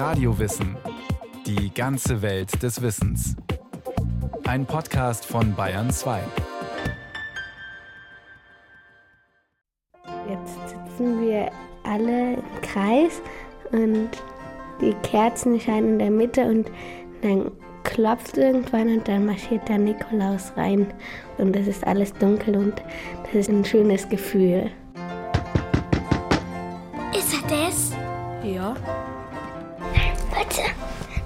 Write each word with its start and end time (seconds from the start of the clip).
Radiowissen. 0.00 0.78
Die 1.44 1.74
ganze 1.74 2.22
Welt 2.22 2.62
des 2.62 2.80
Wissens. 2.80 3.36
Ein 4.46 4.64
Podcast 4.64 5.26
von 5.26 5.54
Bayern 5.54 5.90
2. 5.90 6.22
Jetzt 10.26 10.54
sitzen 10.70 11.20
wir 11.20 11.50
alle 11.84 12.32
im 12.32 12.42
Kreis 12.62 13.20
und 13.72 14.08
die 14.80 14.94
Kerzen 15.02 15.60
scheinen 15.60 15.92
in 15.92 15.98
der 15.98 16.10
Mitte 16.10 16.46
und 16.46 16.70
dann 17.20 17.52
klopft 17.84 18.38
irgendwann 18.38 18.88
und 18.88 19.06
dann 19.06 19.26
marschiert 19.26 19.68
der 19.68 19.76
Nikolaus 19.76 20.54
rein 20.56 20.86
und 21.36 21.54
es 21.54 21.66
ist 21.66 21.86
alles 21.86 22.14
dunkel 22.14 22.56
und 22.56 22.82
das 23.24 23.34
ist 23.34 23.50
ein 23.50 23.66
schönes 23.66 24.08
Gefühl. 24.08 24.70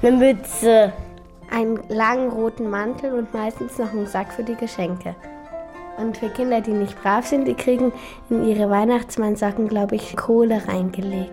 Eine 0.04 0.18
Mütze. 0.18 0.92
Einen 1.50 1.80
langen 1.88 2.28
roten 2.28 2.68
Mantel 2.68 3.14
und 3.14 3.32
meistens 3.32 3.78
noch 3.78 3.90
einen 3.90 4.06
Sack 4.06 4.34
für 4.34 4.44
die 4.44 4.54
Geschenke. 4.54 5.16
Und 5.96 6.18
für 6.18 6.28
Kinder, 6.28 6.60
die 6.60 6.72
nicht 6.72 7.02
brav 7.02 7.26
sind, 7.26 7.48
die 7.48 7.54
kriegen 7.54 7.90
in 8.28 8.44
ihre 8.46 8.68
Weihnachtsmannsacken, 8.68 9.66
glaube 9.66 9.96
ich, 9.96 10.14
Kohle 10.14 10.68
reingelegt. 10.68 11.32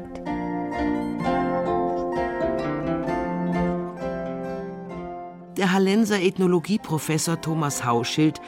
Der 5.58 5.74
Hallenser 5.74 6.22
Ethnologieprofessor 6.22 7.42
Thomas 7.42 7.84
Hauschild 7.84 8.40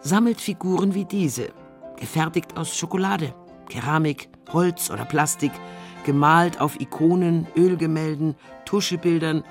sammelt 0.00 0.42
Figuren 0.42 0.92
wie 0.92 1.06
diese, 1.06 1.54
gefertigt 1.96 2.58
aus 2.58 2.76
Schokolade, 2.76 3.32
Keramik, 3.70 4.28
Holz 4.52 4.90
oder 4.90 5.06
Plastik, 5.06 5.52
gemalt 6.04 6.60
auf 6.60 6.78
Ikonen, 6.80 7.46
Ölgemälden, 7.56 8.34
Tuschebildern 8.66 9.42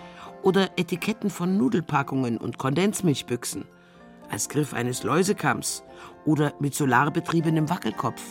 oder 0.44 0.70
Etiketten 0.78 1.30
von 1.30 1.58
Nudelpackungen 1.58 2.38
und 2.38 2.58
Kondensmilchbüchsen, 2.58 3.66
als 4.30 4.50
Griff 4.50 4.74
eines 4.74 5.04
Läusekamms 5.04 5.84
oder 6.26 6.54
mit 6.60 6.76
solarbetriebenem 6.76 7.70
Wackelkopf. 7.70 8.22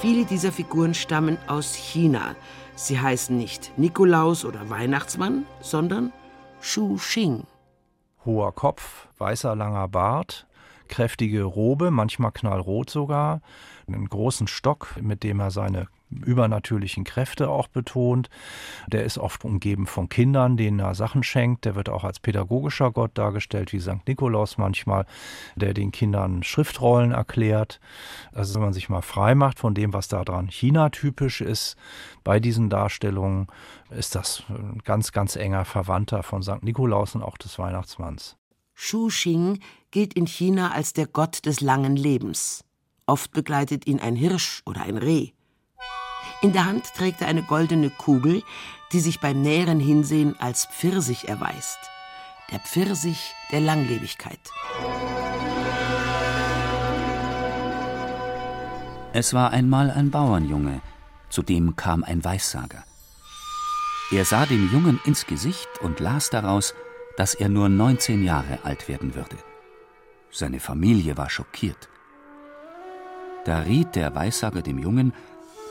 Viele 0.00 0.24
dieser 0.24 0.52
Figuren 0.52 0.94
stammen 0.94 1.38
aus 1.48 1.74
China. 1.74 2.36
Sie 2.76 3.00
heißen 3.00 3.36
nicht 3.36 3.76
Nikolaus 3.76 4.44
oder 4.44 4.70
Weihnachtsmann, 4.70 5.44
sondern 5.60 6.12
Shu 6.60 6.96
Xing. 6.96 7.42
Hoher 8.24 8.52
Kopf, 8.52 9.08
weißer 9.18 9.56
langer 9.56 9.88
Bart, 9.88 10.46
kräftige 10.88 11.44
Robe, 11.44 11.90
manchmal 11.90 12.32
knallrot 12.32 12.90
sogar, 12.90 13.40
einen 13.86 14.08
großen 14.08 14.46
Stock, 14.46 14.96
mit 15.00 15.22
dem 15.22 15.40
er 15.40 15.50
seine 15.50 15.88
übernatürlichen 16.10 17.04
Kräfte 17.04 17.48
auch 17.48 17.68
betont. 17.68 18.30
Der 18.86 19.04
ist 19.04 19.18
oft 19.18 19.44
umgeben 19.44 19.86
von 19.86 20.08
Kindern, 20.08 20.56
denen 20.56 20.78
er 20.80 20.94
Sachen 20.94 21.22
schenkt. 21.22 21.64
Der 21.64 21.74
wird 21.74 21.88
auch 21.88 22.04
als 22.04 22.20
pädagogischer 22.20 22.90
Gott 22.90 23.12
dargestellt, 23.14 23.72
wie 23.72 23.80
St. 23.80 24.06
Nikolaus 24.06 24.58
manchmal, 24.58 25.06
der 25.56 25.74
den 25.74 25.92
Kindern 25.92 26.42
Schriftrollen 26.42 27.12
erklärt. 27.12 27.80
Also 28.32 28.54
wenn 28.54 28.62
man 28.62 28.72
sich 28.72 28.88
mal 28.88 29.02
frei 29.02 29.34
macht 29.34 29.58
von 29.58 29.74
dem, 29.74 29.92
was 29.92 30.08
da 30.08 30.24
dran 30.24 30.48
China-typisch 30.48 31.40
ist, 31.40 31.76
bei 32.24 32.40
diesen 32.40 32.70
Darstellungen, 32.70 33.48
ist 33.90 34.14
das 34.14 34.44
ein 34.48 34.80
ganz, 34.84 35.12
ganz 35.12 35.36
enger 35.36 35.64
Verwandter 35.64 36.22
von 36.22 36.42
St. 36.42 36.62
Nikolaus 36.62 37.14
und 37.14 37.22
auch 37.22 37.38
des 37.38 37.58
Weihnachtsmanns. 37.58 38.36
Shu 38.74 39.08
Xing 39.08 39.58
gilt 39.90 40.14
in 40.14 40.26
China 40.26 40.72
als 40.72 40.92
der 40.92 41.06
Gott 41.06 41.46
des 41.46 41.60
langen 41.60 41.96
Lebens. 41.96 42.64
Oft 43.06 43.32
begleitet 43.32 43.86
ihn 43.86 44.00
ein 44.00 44.16
Hirsch 44.16 44.62
oder 44.66 44.82
ein 44.82 44.98
Reh. 44.98 45.30
In 46.42 46.52
der 46.52 46.66
Hand 46.66 46.84
trägt 46.94 47.20
er 47.20 47.28
eine 47.28 47.42
goldene 47.42 47.90
Kugel, 47.90 48.42
die 48.92 49.00
sich 49.00 49.20
beim 49.20 49.42
näheren 49.42 49.80
Hinsehen 49.80 50.38
als 50.38 50.66
Pfirsich 50.66 51.28
erweist. 51.28 51.78
Der 52.52 52.60
Pfirsich 52.60 53.34
der 53.50 53.60
Langlebigkeit. 53.60 54.40
Es 59.12 59.34
war 59.34 59.50
einmal 59.50 59.90
ein 59.90 60.10
Bauernjunge, 60.10 60.80
zu 61.28 61.42
dem 61.42 61.76
kam 61.76 62.04
ein 62.04 62.24
Weissager. 62.24 62.84
Er 64.10 64.24
sah 64.24 64.46
dem 64.46 64.70
Jungen 64.72 65.00
ins 65.04 65.26
Gesicht 65.26 65.68
und 65.80 66.00
las 66.00 66.30
daraus, 66.30 66.74
dass 67.16 67.34
er 67.34 67.48
nur 67.48 67.68
19 67.68 68.22
Jahre 68.22 68.60
alt 68.64 68.88
werden 68.88 69.14
würde. 69.14 69.36
Seine 70.30 70.60
Familie 70.60 71.16
war 71.16 71.30
schockiert. 71.30 71.88
Da 73.44 73.60
riet 73.60 73.96
der 73.96 74.14
Weissager 74.14 74.62
dem 74.62 74.78
Jungen, 74.78 75.12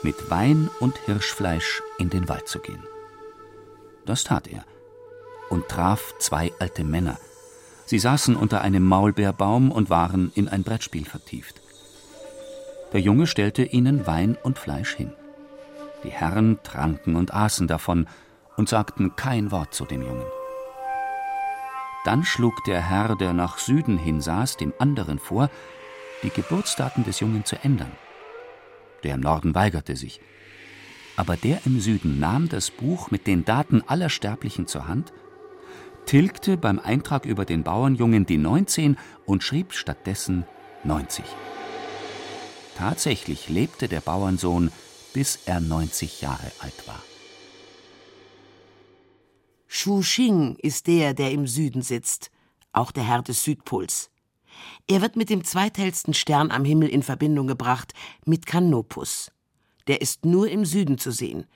mit 0.02 0.30
Wein 0.30 0.70
und 0.80 0.96
Hirschfleisch 1.06 1.82
in 1.98 2.10
den 2.10 2.28
Wald 2.28 2.48
zu 2.48 2.60
gehen. 2.60 2.82
Das 4.06 4.24
tat 4.24 4.46
er 4.48 4.64
und 5.50 5.68
traf 5.68 6.14
zwei 6.18 6.52
alte 6.58 6.84
Männer. 6.84 7.18
Sie 7.86 7.98
saßen 7.98 8.36
unter 8.36 8.60
einem 8.60 8.84
Maulbeerbaum 8.84 9.70
und 9.70 9.90
waren 9.90 10.30
in 10.34 10.48
ein 10.48 10.62
Brettspiel 10.62 11.04
vertieft. 11.04 11.62
Der 12.92 13.00
Junge 13.00 13.26
stellte 13.26 13.64
ihnen 13.64 14.06
Wein 14.06 14.36
und 14.42 14.58
Fleisch 14.58 14.94
hin. 14.94 15.12
Die 16.04 16.10
Herren 16.10 16.58
tranken 16.62 17.16
und 17.16 17.34
aßen 17.34 17.66
davon 17.66 18.06
und 18.56 18.68
sagten 18.68 19.16
kein 19.16 19.50
Wort 19.50 19.74
zu 19.74 19.84
dem 19.84 20.02
Jungen. 20.02 20.26
Dann 22.08 22.24
schlug 22.24 22.64
der 22.64 22.80
Herr, 22.80 23.16
der 23.16 23.34
nach 23.34 23.58
Süden 23.58 23.98
hin 23.98 24.22
saß, 24.22 24.56
dem 24.56 24.72
anderen 24.78 25.18
vor, 25.18 25.50
die 26.22 26.30
Geburtsdaten 26.30 27.04
des 27.04 27.20
Jungen 27.20 27.44
zu 27.44 27.62
ändern. 27.62 27.92
Der 29.04 29.16
im 29.16 29.20
Norden 29.20 29.54
weigerte 29.54 29.94
sich. 29.94 30.22
Aber 31.16 31.36
der 31.36 31.60
im 31.66 31.80
Süden 31.80 32.18
nahm 32.18 32.48
das 32.48 32.70
Buch 32.70 33.10
mit 33.10 33.26
den 33.26 33.44
Daten 33.44 33.82
aller 33.86 34.08
Sterblichen 34.08 34.66
zur 34.66 34.88
Hand, 34.88 35.12
tilgte 36.06 36.56
beim 36.56 36.78
Eintrag 36.78 37.26
über 37.26 37.44
den 37.44 37.62
Bauernjungen 37.62 38.24
die 38.24 38.38
19 38.38 38.96
und 39.26 39.42
schrieb 39.42 39.74
stattdessen 39.74 40.46
90. 40.84 41.26
Tatsächlich 42.78 43.50
lebte 43.50 43.86
der 43.86 44.00
Bauernsohn, 44.00 44.72
bis 45.12 45.40
er 45.44 45.60
90 45.60 46.22
Jahre 46.22 46.52
alt 46.60 46.88
war. 46.88 47.02
Shu 49.70 50.00
Xing 50.00 50.56
ist 50.56 50.86
der, 50.86 51.12
der 51.12 51.30
im 51.30 51.46
Süden 51.46 51.82
sitzt, 51.82 52.30
auch 52.72 52.90
der 52.90 53.04
Herr 53.04 53.22
des 53.22 53.44
Südpols. 53.44 54.10
Er 54.88 55.02
wird 55.02 55.14
mit 55.14 55.28
dem 55.28 55.44
zweithellsten 55.44 56.14
Stern 56.14 56.50
am 56.50 56.64
Himmel 56.64 56.88
in 56.88 57.02
Verbindung 57.02 57.46
gebracht, 57.46 57.92
mit 58.24 58.46
Canopus. 58.46 59.30
Der 59.86 60.00
ist 60.00 60.24
nur 60.24 60.48
im 60.48 60.64
Süden 60.64 60.96
zu 60.96 61.12
sehen. 61.12 61.46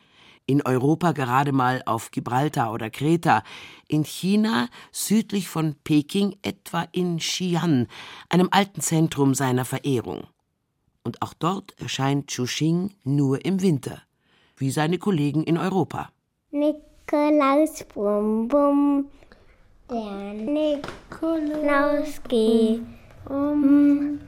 In 0.44 0.60
Europa 0.62 1.12
gerade 1.12 1.52
mal 1.52 1.82
auf 1.86 2.10
Gibraltar 2.10 2.72
oder 2.72 2.90
Kreta, 2.90 3.42
in 3.88 4.04
China 4.04 4.68
südlich 4.90 5.48
von 5.48 5.76
Peking 5.82 6.36
etwa 6.42 6.86
in 6.92 7.18
Xi'an, 7.18 7.86
einem 8.28 8.48
alten 8.50 8.82
Zentrum 8.82 9.34
seiner 9.34 9.64
Verehrung. 9.64 10.26
Und 11.02 11.22
auch 11.22 11.32
dort 11.32 11.80
erscheint 11.80 12.28
Chuxing 12.28 12.94
nur 13.04 13.44
im 13.44 13.62
Winter, 13.62 14.02
wie 14.56 14.70
seine 14.70 14.98
Kollegen 14.98 15.44
in 15.44 15.56
Europa. 15.56 16.10
Nikolaus 17.12 17.84
Bum 17.92 18.48
Bum, 18.48 19.04
der 19.90 20.32
Nikolaus 20.32 22.22
geht 22.26 22.80
um. 23.28 24.18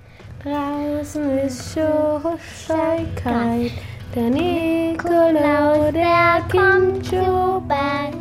Draußen 0.43 1.39
ist 1.39 1.73
Schoßei 1.73 3.07
kalt. 3.17 3.73
Der 4.15 4.29
Nikolaus, 4.29 5.95
der 5.95 6.43
kommt 6.53 7.07
schon 7.07 7.67
bald. 7.67 8.15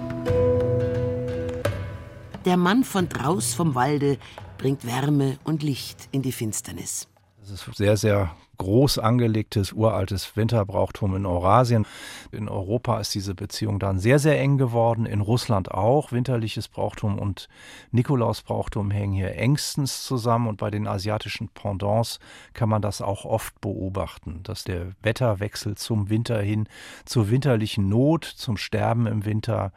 Der 2.46 2.56
Mann 2.56 2.86
von 2.86 3.10
draus 3.10 3.54
vom 3.54 3.76
Walde 3.76 4.18
bringt 4.58 4.88
Wärme 4.88 5.40
und 5.44 5.62
Licht 5.62 6.08
in 6.12 6.22
die 6.22 6.32
Finsternis. 6.32 7.10
Das 7.44 7.52
ist 7.52 7.76
sehr, 7.76 7.98
sehr 7.98 8.34
groß 8.58 9.00
angelegtes, 9.00 9.74
uraltes 9.74 10.38
Winterbrauchtum 10.38 11.18
in 11.18 11.26
Eurasien. 11.26 11.86
In 12.32 12.48
Europa 12.48 13.02
ist 13.02 13.14
diese 13.14 13.36
Beziehung 13.36 13.80
dann 13.80 14.00
sehr, 14.00 14.18
sehr 14.18 14.40
eng 14.40 14.58
geworden. 14.58 15.06
In 15.06 15.20
Russland 15.20 15.70
auch. 15.70 16.14
Winterliches 16.14 16.70
Brauchtum 16.70 17.20
und 17.20 17.50
Nikolausbrauchtum 17.92 18.92
hängen 18.92 19.12
hier 19.12 19.36
engstens 19.36 20.06
zusammen. 20.06 20.48
Und 20.48 20.56
bei 20.56 20.72
den 20.72 20.88
asiatischen 20.88 21.50
Pendants 21.50 22.22
kann 22.54 22.70
man 22.70 22.82
das 22.82 23.02
auch 23.02 23.26
oft 23.26 23.60
beobachten, 23.60 24.40
dass 24.44 24.64
der 24.64 24.94
Wetterwechsel 25.02 25.76
zum 25.76 26.10
Winter 26.10 26.42
hin, 26.42 26.70
zur 27.04 27.30
winterlichen 27.30 27.90
Not, 27.90 28.24
zum 28.24 28.56
Sterben 28.56 29.06
im 29.06 29.26
Winter, 29.26 29.74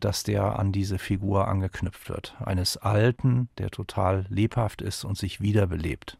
dass 0.00 0.22
der 0.22 0.58
an 0.58 0.72
diese 0.72 0.98
Figur 0.98 1.48
angeknüpft 1.48 2.08
wird. 2.08 2.34
Eines 2.42 2.78
Alten, 2.78 3.50
der 3.58 3.68
total 3.68 4.24
lebhaft 4.30 4.80
ist 4.80 5.04
und 5.04 5.18
sich 5.18 5.42
wiederbelebt. 5.42 6.16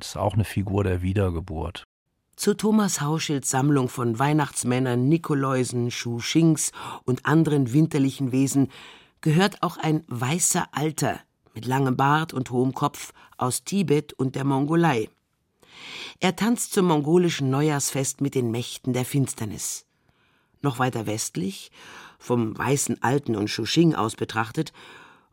Ist 0.00 0.16
auch 0.16 0.34
eine 0.34 0.44
Figur 0.44 0.84
der 0.84 1.02
Wiedergeburt. 1.02 1.84
Zu 2.36 2.54
Thomas 2.54 3.00
Hauschilds 3.00 3.50
Sammlung 3.50 3.88
von 3.88 4.18
Weihnachtsmännern, 4.18 5.08
Nikoläusen, 5.08 5.90
Schuschings 5.90 6.72
und 7.04 7.26
anderen 7.26 7.72
winterlichen 7.72 8.32
Wesen 8.32 8.70
gehört 9.20 9.62
auch 9.62 9.76
ein 9.76 10.04
weißer 10.08 10.68
Alter 10.72 11.20
mit 11.54 11.66
langem 11.66 11.96
Bart 11.96 12.32
und 12.32 12.50
hohem 12.50 12.72
Kopf 12.72 13.12
aus 13.36 13.64
Tibet 13.64 14.12
und 14.14 14.36
der 14.36 14.44
Mongolei. 14.44 15.10
Er 16.18 16.36
tanzt 16.36 16.72
zum 16.72 16.86
mongolischen 16.86 17.50
Neujahrsfest 17.50 18.20
mit 18.20 18.34
den 18.34 18.50
Mächten 18.50 18.92
der 18.92 19.04
Finsternis. 19.04 19.86
Noch 20.62 20.78
weiter 20.78 21.06
westlich, 21.06 21.70
vom 22.18 22.56
weißen 22.56 23.02
Alten 23.02 23.36
und 23.36 23.48
Shushing 23.48 23.94
aus 23.94 24.16
betrachtet, 24.16 24.72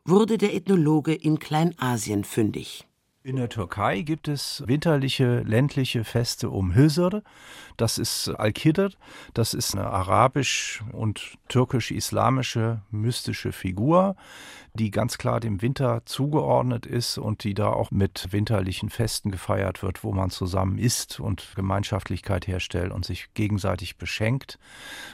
wurde 0.05 0.37
der 0.37 0.53
Ethnologe 0.53 1.13
in 1.13 1.37
Kleinasien 1.39 2.23
fündig. 2.23 2.87
In 3.27 3.35
der 3.35 3.50
Türkei 3.50 4.03
gibt 4.03 4.29
es 4.29 4.63
winterliche 4.68 5.41
ländliche 5.41 6.06
Feste 6.06 6.50
um 6.50 6.74
Hüsr. 6.74 7.24
Das 7.75 7.97
ist 7.97 8.29
Al-Kidr. 8.29 8.91
Das 9.33 9.53
ist 9.53 9.75
eine 9.75 9.88
arabisch- 9.88 10.81
und 10.94 11.38
türkisch-islamische 11.50 12.83
mystische 12.89 13.51
Figur, 13.51 14.15
die 14.75 14.91
ganz 14.91 15.18
klar 15.18 15.41
dem 15.41 15.62
Winter 15.62 16.03
zugeordnet 16.06 16.85
ist 16.85 17.18
und 17.18 17.44
die 17.44 17.53
da 17.53 17.68
auch 17.68 17.91
mit 17.91 18.31
winterlichen 18.31 18.89
Festen 18.89 19.29
gefeiert 19.29 19.83
wird, 19.83 20.06
wo 20.06 20.13
man 20.13 20.29
zusammen 20.29 20.77
isst 20.77 21.19
und 21.19 21.51
Gemeinschaftlichkeit 21.56 22.47
herstellt 22.47 22.94
und 22.94 23.03
sich 23.03 23.33
gegenseitig 23.33 23.97
beschenkt. 23.97 24.57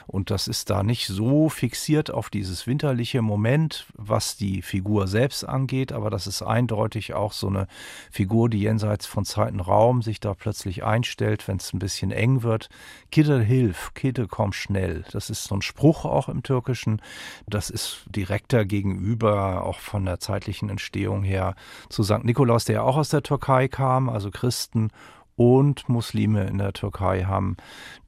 Und 0.06 0.30
das 0.30 0.46
ist 0.46 0.70
da 0.70 0.84
nicht 0.84 1.08
so 1.08 1.48
fixiert 1.48 2.12
auf 2.12 2.30
dieses 2.30 2.68
winterliche 2.68 3.22
Moment, 3.22 3.86
was 3.94 4.36
die 4.36 4.62
Figur 4.62 5.08
selbst 5.08 5.42
angeht, 5.42 5.90
aber 5.90 6.10
das 6.10 6.28
ist 6.28 6.42
eindeutig 6.42 7.14
auch 7.14 7.32
so 7.32 7.48
eine 7.48 7.66
Figur, 8.10 8.48
die 8.48 8.60
jenseits 8.60 9.06
von 9.06 9.24
Zeit 9.24 9.52
und 9.52 9.60
Raum 9.60 10.02
sich 10.02 10.20
da 10.20 10.34
plötzlich 10.34 10.84
einstellt, 10.84 11.46
wenn 11.48 11.56
es 11.56 11.72
ein 11.72 11.78
bisschen 11.78 12.10
eng 12.10 12.42
wird. 12.42 12.68
Kidde 13.10 13.40
hilf, 13.40 13.92
Kidde 13.94 14.26
komm 14.28 14.52
schnell. 14.52 15.04
Das 15.12 15.30
ist 15.30 15.44
so 15.44 15.54
ein 15.54 15.62
Spruch 15.62 16.04
auch 16.04 16.28
im 16.28 16.42
Türkischen. 16.42 17.00
Das 17.46 17.70
ist 17.70 18.04
direkter 18.06 18.64
gegenüber 18.64 19.64
auch 19.64 19.78
von 19.78 20.04
der 20.04 20.20
zeitlichen 20.20 20.68
Entstehung 20.68 21.22
her 21.22 21.54
zu 21.88 22.02
St. 22.02 22.24
Nikolaus, 22.24 22.64
der 22.64 22.76
ja 22.76 22.82
auch 22.82 22.96
aus 22.96 23.08
der 23.08 23.22
Türkei 23.22 23.68
kam, 23.68 24.08
also 24.08 24.30
Christen 24.30 24.90
und 25.36 25.88
Muslime 25.88 26.44
in 26.44 26.58
der 26.58 26.72
Türkei 26.72 27.24
haben 27.24 27.56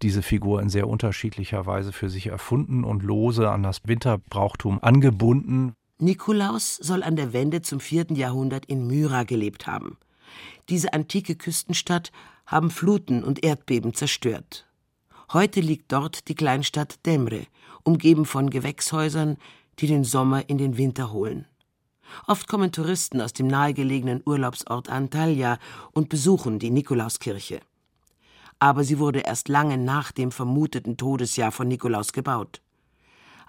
diese 0.02 0.22
Figur 0.22 0.62
in 0.62 0.69
sehr 0.69 0.88
unterschiedlicher 0.88 1.66
Weise 1.66 1.93
für 1.93 2.08
sich 2.08 2.28
erfunden 2.28 2.84
und 2.84 3.02
lose 3.02 3.50
an 3.50 3.62
das 3.62 3.81
Winterbrauchtum 3.84 4.82
angebunden. 4.82 5.75
Nikolaus 5.98 6.76
soll 6.76 7.02
an 7.02 7.16
der 7.16 7.32
Wende 7.32 7.62
zum 7.62 7.81
vierten 7.81 8.16
Jahrhundert 8.16 8.66
in 8.66 8.87
Myra 8.87 9.25
gelebt 9.25 9.66
haben. 9.66 9.96
Diese 10.69 10.93
antike 10.93 11.37
Küstenstadt 11.37 12.12
haben 12.44 12.70
Fluten 12.70 13.25
und 13.25 13.43
Erdbeben 13.43 13.94
zerstört. 13.94 14.66
Heute 15.32 15.60
liegt 15.60 15.90
dort 15.93 16.28
die 16.28 16.34
Kleinstadt 16.34 17.04
Demre, 17.06 17.46
umgeben 17.82 18.26
von 18.26 18.50
Gewächshäusern, 18.50 19.38
die 19.78 19.87
den 19.87 20.04
Sommer 20.04 20.48
in 20.50 20.58
den 20.58 20.76
Winter 20.76 21.12
holen. 21.12 21.46
Oft 22.26 22.46
kommen 22.46 22.72
Touristen 22.72 23.20
aus 23.20 23.32
dem 23.32 23.46
nahegelegenen 23.46 24.22
Urlaubsort 24.25 24.88
Antalya 24.88 25.58
und 25.93 26.08
besuchen 26.08 26.58
die 26.58 26.70
Nikolauskirche. 26.70 27.60
Aber 28.58 28.84
sie 28.84 28.98
wurde 28.98 29.20
erst 29.20 29.48
lange 29.48 29.78
nach 29.78 30.12
dem 30.12 30.31
vermuteten 30.31 30.96
Todesjahr 30.96 31.52
von 31.52 31.69
Nikolaus 31.69 32.12
gebaut. 32.12 32.60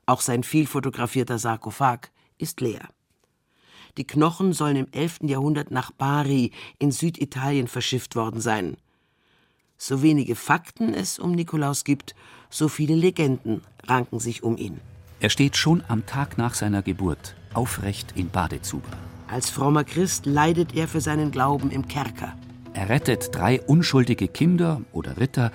Auch 0.05 0.21
sein 0.21 0.43
viel 0.43 0.65
fotografierter 0.65 1.37
Sarkophag 1.37 2.09
ist 2.37 2.61
leer. 2.61 2.87
Die 3.97 4.05
Knochen 4.05 4.53
sollen 4.53 4.75
im 4.75 4.87
11. 4.91 5.19
Jahrhundert 5.23 5.71
nach 5.71 5.91
Bari 5.91 6.51
in 6.77 6.91
Süditalien 6.91 7.67
verschifft 7.67 8.15
worden 8.15 8.41
sein. 8.41 8.77
So 9.77 10.01
wenige 10.01 10.35
Fakten 10.35 10.93
es 10.93 11.19
um 11.19 11.31
Nikolaus 11.31 11.83
gibt, 11.83 12.15
so 12.49 12.67
viele 12.67 12.95
Legenden 12.95 13.61
ranken 13.85 14.19
sich 14.19 14.43
um 14.43 14.57
ihn. 14.57 14.79
Er 15.19 15.29
steht 15.29 15.57
schon 15.57 15.83
am 15.87 16.05
Tag 16.05 16.37
nach 16.37 16.53
seiner 16.53 16.81
Geburt 16.81 17.35
aufrecht 17.53 18.13
in 18.15 18.29
Badezuber. 18.29 18.97
Als 19.27 19.49
frommer 19.49 19.83
Christ 19.83 20.25
leidet 20.25 20.75
er 20.75 20.87
für 20.87 21.01
seinen 21.01 21.31
Glauben 21.31 21.71
im 21.71 21.87
Kerker. 21.87 22.37
Er 22.73 22.89
rettet 22.89 23.33
drei 23.33 23.59
unschuldige 23.61 24.27
Kinder 24.27 24.81
oder 24.91 25.17
Ritter, 25.17 25.51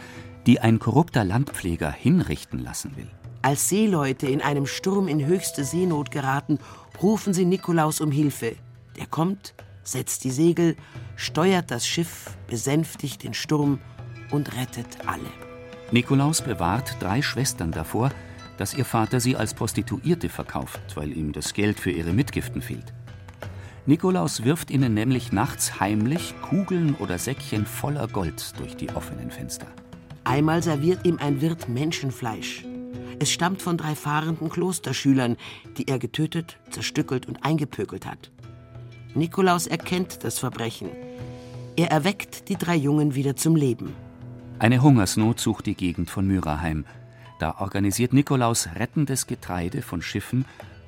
die 0.47 0.59
ein 0.59 0.81
korrupter 0.81 1.25
Landpfleger 1.25 1.91
hinrichten 1.91 2.59
lassen 2.59 2.97
will. 2.97 3.09
Als 3.43 3.69
Seeleute 3.69 4.29
in 4.29 4.41
einem 4.41 4.67
Sturm 4.67 5.09
in 5.09 5.27
höchste 5.27 5.65
Seenot 5.65 6.13
geraten, 6.13 6.61
rufen 7.03 7.35
sie 7.35 7.45
Nikolaus 7.45 8.01
um 8.01 8.13
Hilfe. 8.13 8.55
Der 8.97 9.07
kommt, 9.07 9.55
setzt 9.83 10.23
die 10.23 10.31
Segel, 10.31 10.77
steuert 11.17 11.73
das 11.73 11.85
Schiff, 11.85 12.37
besänftigt 12.47 13.25
den 13.25 13.35
Sturm 13.35 13.81
und 14.31 14.57
rettet 14.57 14.87
alle. 15.07 15.29
Nikolaus 15.91 16.41
bewahrt 16.41 16.97
drei 17.01 17.21
Schwestern 17.21 17.73
davor, 17.73 18.13
dass 18.59 18.75
ihr 18.75 18.85
Vater 18.85 19.19
sie 19.19 19.35
als 19.35 19.55
Prostituierte 19.55 20.29
verkauft, 20.29 20.81
weil 20.95 21.13
ihm 21.13 21.33
das 21.33 21.53
Geld 21.53 21.81
für 21.81 21.91
ihre 21.91 22.13
Mitgiften 22.13 22.63
fehlt. 22.63 22.95
Nikolaus 23.87 24.45
wirft 24.45 24.71
ihnen 24.71 24.95
nämlich 24.95 25.33
nachts 25.33 25.81
heimlich 25.81 26.35
Kugeln 26.43 26.95
oder 26.95 27.19
Säckchen 27.19 27.67
voller 27.67 28.07
Gold 28.07 28.57
durch 28.61 28.77
die 28.77 28.91
offenen 28.91 29.33
Fenster. 29.33 29.67
Einmal 30.23 30.63
serviert 30.63 31.05
ihm 31.05 31.19
ein 31.19 31.41
Wirt 31.41 31.69
Menschenfleisch. 31.69 32.65
Es 33.19 33.31
stammt 33.31 33.63
von 33.63 33.77
drei 33.77 33.95
fahrenden 33.95 34.49
Klosterschülern, 34.49 35.37
die 35.79 35.89
er 35.89 35.99
getötet, 35.99 36.59
zerstückelt 36.71 37.27
und 37.27 37.45
eingepökelt 37.45 38.07
hat. 38.07 38.31
Nikolaus 39.15 39.67
erkennt 39.67 40.25
das 40.25 40.39
Verbrechen. 40.39 40.89
Er 41.77 41.91
erweckt 41.91 42.49
die 42.49 42.57
drei 42.57 42.77
Jungen 42.77 43.15
wieder 43.15 43.37
zum 43.37 43.57
Leben. 43.57 43.95
Eine 44.59 44.83
Hungersnot 44.83 45.41
sucht 45.41 45.67
die 45.67 45.75
Gegend 45.75 46.11
von 46.11 46.27
Myra 46.27 46.61
heim. 46.61 46.85
Da 47.39 47.57
organisiert 47.59 48.13
Nikolaus 48.13 48.69
rettendes 48.77 49.27
Getreide 49.27 49.83
von 49.83 50.03
Schiffen, 50.03 50.45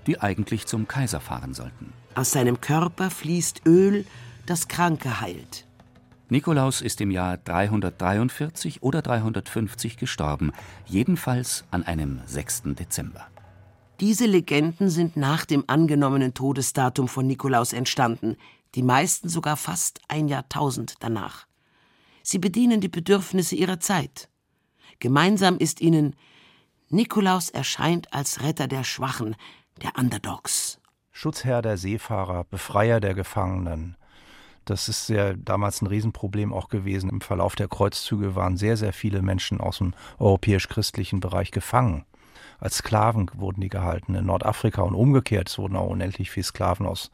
die 0.06 0.20
eigentlich 0.20 0.66
zum 0.66 0.86
Kaiser 0.86 1.20
fahren 1.20 1.54
sollten. 1.54 1.92
Aus 2.14 2.30
seinem 2.30 2.60
Körper 2.60 3.10
fließt 3.10 3.62
Öl, 3.66 4.04
das 4.46 4.68
Kranke 4.68 5.20
heilt. 5.20 5.66
Nikolaus 6.30 6.80
ist 6.80 7.00
im 7.00 7.10
Jahr 7.10 7.36
343 7.36 8.82
oder 8.82 9.02
350 9.02 9.98
gestorben, 9.98 10.52
jedenfalls 10.86 11.64
an 11.70 11.82
einem 11.82 12.20
6. 12.26 12.62
Dezember. 12.78 13.26
Diese 14.00 14.26
Legenden 14.26 14.88
sind 14.88 15.16
nach 15.16 15.44
dem 15.44 15.64
angenommenen 15.66 16.34
Todesdatum 16.34 17.08
von 17.08 17.26
Nikolaus 17.26 17.72
entstanden, 17.72 18.36
die 18.74 18.82
meisten 18.82 19.28
sogar 19.28 19.56
fast 19.56 20.00
ein 20.08 20.28
Jahrtausend 20.28 20.94
danach. 21.00 21.46
Sie 22.22 22.38
bedienen 22.38 22.80
die 22.80 22.88
Bedürfnisse 22.88 23.54
ihrer 23.54 23.78
Zeit. 23.78 24.28
Gemeinsam 24.98 25.58
ist 25.58 25.80
ihnen, 25.80 26.16
Nikolaus 26.88 27.50
erscheint 27.50 28.12
als 28.12 28.42
Retter 28.42 28.66
der 28.66 28.82
Schwachen, 28.82 29.36
der 29.82 29.92
Underdogs. 29.98 30.80
Schutzherr 31.12 31.62
der 31.62 31.76
Seefahrer, 31.76 32.44
Befreier 32.44 33.00
der 33.00 33.14
Gefangenen. 33.14 33.96
Das 34.64 34.88
ist 34.88 35.08
ja 35.08 35.34
damals 35.34 35.82
ein 35.82 35.86
Riesenproblem 35.86 36.52
auch 36.52 36.68
gewesen. 36.68 37.10
Im 37.10 37.20
Verlauf 37.20 37.54
der 37.54 37.68
Kreuzzüge 37.68 38.34
waren 38.34 38.56
sehr, 38.56 38.76
sehr 38.76 38.92
viele 38.92 39.22
Menschen 39.22 39.60
aus 39.60 39.78
dem 39.78 39.94
europäisch-christlichen 40.18 41.20
Bereich 41.20 41.50
gefangen. 41.50 42.04
Als 42.60 42.78
Sklaven 42.78 43.30
wurden 43.34 43.60
die 43.60 43.68
gehalten 43.68 44.14
in 44.14 44.26
Nordafrika 44.26 44.82
und 44.82 44.94
umgekehrt. 44.94 45.48
Es 45.48 45.58
wurden 45.58 45.76
auch 45.76 45.88
unendlich 45.88 46.30
viele 46.30 46.44
Sklaven 46.44 46.86
aus 46.86 47.10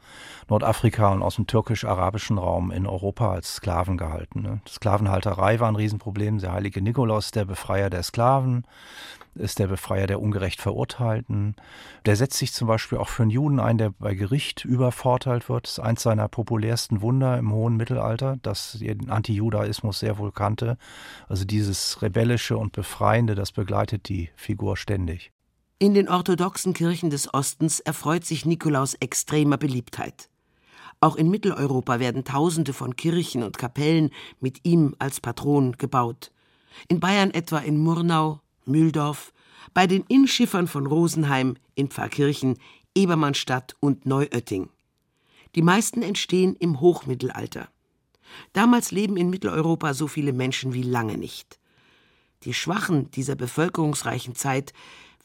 Nordafrika 0.47 1.11
und 1.11 1.23
aus 1.23 1.35
dem 1.35 1.47
türkisch-arabischen 1.47 2.37
Raum 2.37 2.71
in 2.71 2.85
Europa 2.85 3.31
als 3.31 3.55
Sklaven 3.55 3.97
gehalten. 3.97 4.41
Ne? 4.41 4.61
Sklavenhalterei 4.67 5.59
war 5.59 5.67
ein 5.67 5.75
Riesenproblem. 5.75 6.39
Der 6.39 6.53
heilige 6.53 6.81
Nikolaus, 6.81 7.31
der 7.31 7.45
Befreier 7.45 7.89
der 7.89 8.03
Sklaven, 8.03 8.65
ist 9.35 9.59
der 9.59 9.67
Befreier 9.67 10.07
der 10.07 10.21
ungerecht 10.21 10.61
Verurteilten. 10.61 11.55
Der 12.05 12.15
setzt 12.15 12.37
sich 12.37 12.53
zum 12.53 12.67
Beispiel 12.67 12.97
auch 12.97 13.09
für 13.09 13.23
einen 13.23 13.31
Juden 13.31 13.59
ein, 13.59 13.77
der 13.77 13.91
bei 13.91 14.13
Gericht 14.13 14.65
übervorteilt 14.65 15.49
wird. 15.49 15.65
Das 15.65 15.73
ist 15.73 15.79
eins 15.79 16.03
seiner 16.03 16.27
populärsten 16.27 17.01
Wunder 17.01 17.37
im 17.37 17.51
hohen 17.51 17.77
Mittelalter, 17.77 18.37
das 18.41 18.77
den 18.79 19.09
Antijudaismus 19.09 19.99
sehr 19.99 20.17
wohl 20.17 20.31
kannte. 20.31 20.77
Also 21.29 21.45
dieses 21.45 22.01
Rebellische 22.01 22.57
und 22.57 22.73
Befreiende, 22.73 23.35
das 23.35 23.51
begleitet 23.51 24.09
die 24.09 24.29
Figur 24.35 24.77
ständig. 24.77 25.31
In 25.79 25.93
den 25.93 26.09
orthodoxen 26.09 26.73
Kirchen 26.73 27.09
des 27.09 27.33
Ostens 27.33 27.79
erfreut 27.79 28.23
sich 28.23 28.45
Nikolaus 28.45 28.93
extremer 28.95 29.57
Beliebtheit. 29.57 30.29
Auch 30.99 31.15
in 31.15 31.31
Mitteleuropa 31.31 31.99
werden 31.99 32.23
Tausende 32.23 32.73
von 32.73 32.95
Kirchen 32.95 33.41
und 33.41 33.57
Kapellen 33.57 34.11
mit 34.39 34.59
ihm 34.63 34.95
als 34.99 35.19
Patron 35.19 35.71
gebaut. 35.79 36.31
In 36.87 36.99
Bayern 36.99 37.31
etwa 37.31 37.57
in 37.57 37.79
Murnau, 37.79 38.39
Mühldorf, 38.65 39.33
bei 39.73 39.87
den 39.87 40.03
Innschiffern 40.07 40.67
von 40.67 40.85
Rosenheim, 40.85 41.55
in 41.75 41.89
Pfarrkirchen, 41.89 42.57
Ebermannstadt 42.95 43.75
und 43.79 44.05
Neuötting. 44.05 44.69
Die 45.55 45.61
meisten 45.61 46.01
entstehen 46.01 46.55
im 46.55 46.79
Hochmittelalter. 46.79 47.69
Damals 48.53 48.91
leben 48.91 49.17
in 49.17 49.29
Mitteleuropa 49.29 49.93
so 49.93 50.07
viele 50.07 50.33
Menschen 50.33 50.73
wie 50.73 50.83
lange 50.83 51.17
nicht. 51.17 51.59
Die 52.43 52.53
Schwachen 52.53 53.11
dieser 53.11 53.35
bevölkerungsreichen 53.35 54.35
Zeit 54.35 54.73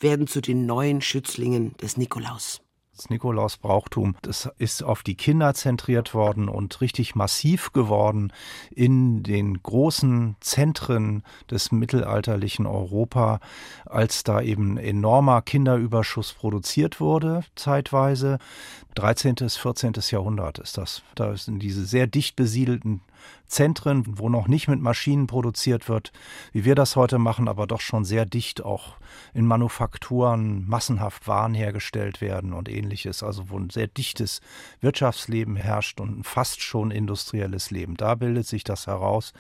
werden 0.00 0.26
zu 0.26 0.40
den 0.40 0.66
neuen 0.66 1.00
Schützlingen 1.00 1.76
des 1.78 1.96
Nikolaus. 1.96 2.60
Das 2.96 3.10
Nikolausbrauchtum, 3.10 4.16
das 4.22 4.48
ist 4.56 4.82
auf 4.82 5.02
die 5.02 5.16
Kinder 5.16 5.52
zentriert 5.52 6.14
worden 6.14 6.48
und 6.48 6.80
richtig 6.80 7.14
massiv 7.14 7.74
geworden 7.74 8.32
in 8.70 9.22
den 9.22 9.62
großen 9.62 10.36
Zentren 10.40 11.22
des 11.50 11.72
mittelalterlichen 11.72 12.64
Europa, 12.64 13.40
als 13.84 14.24
da 14.24 14.40
eben 14.40 14.78
enormer 14.78 15.42
Kinderüberschuss 15.42 16.32
produziert 16.32 16.98
wurde, 16.98 17.44
zeitweise. 17.54 18.38
13. 18.94 19.36
14. 19.50 19.92
Jahrhundert 20.08 20.58
ist 20.58 20.78
das. 20.78 21.02
Da 21.16 21.36
sind 21.36 21.58
diese 21.58 21.84
sehr 21.84 22.06
dicht 22.06 22.34
besiedelten 22.34 23.02
Zentren, 23.46 24.04
wo 24.18 24.28
noch 24.28 24.48
nicht 24.48 24.66
mit 24.66 24.80
Maschinen 24.80 25.26
produziert 25.26 25.88
wird, 25.88 26.12
wie 26.52 26.64
wir 26.64 26.74
das 26.74 26.96
heute 26.96 27.18
machen, 27.18 27.48
aber 27.48 27.66
doch 27.66 27.80
schon 27.80 28.04
sehr 28.04 28.26
dicht 28.26 28.64
auch 28.64 28.96
in 29.34 29.46
Manufakturen 29.46 30.66
massenhaft 30.68 31.28
Waren 31.28 31.54
hergestellt 31.54 32.20
werden 32.20 32.52
und 32.52 32.68
ähnliches. 32.68 33.22
Also 33.22 33.48
wo 33.50 33.58
ein 33.58 33.70
sehr 33.70 33.86
dichtes 33.86 34.40
Wirtschaftsleben 34.80 35.56
herrscht 35.56 36.00
und 36.00 36.20
ein 36.20 36.24
fast 36.24 36.60
schon 36.60 36.90
industrielles 36.90 37.70
Leben. 37.70 37.96
Da 37.96 38.14
bildet 38.16 38.46
sich 38.46 38.64
das 38.64 38.86
heraus. 38.86 39.32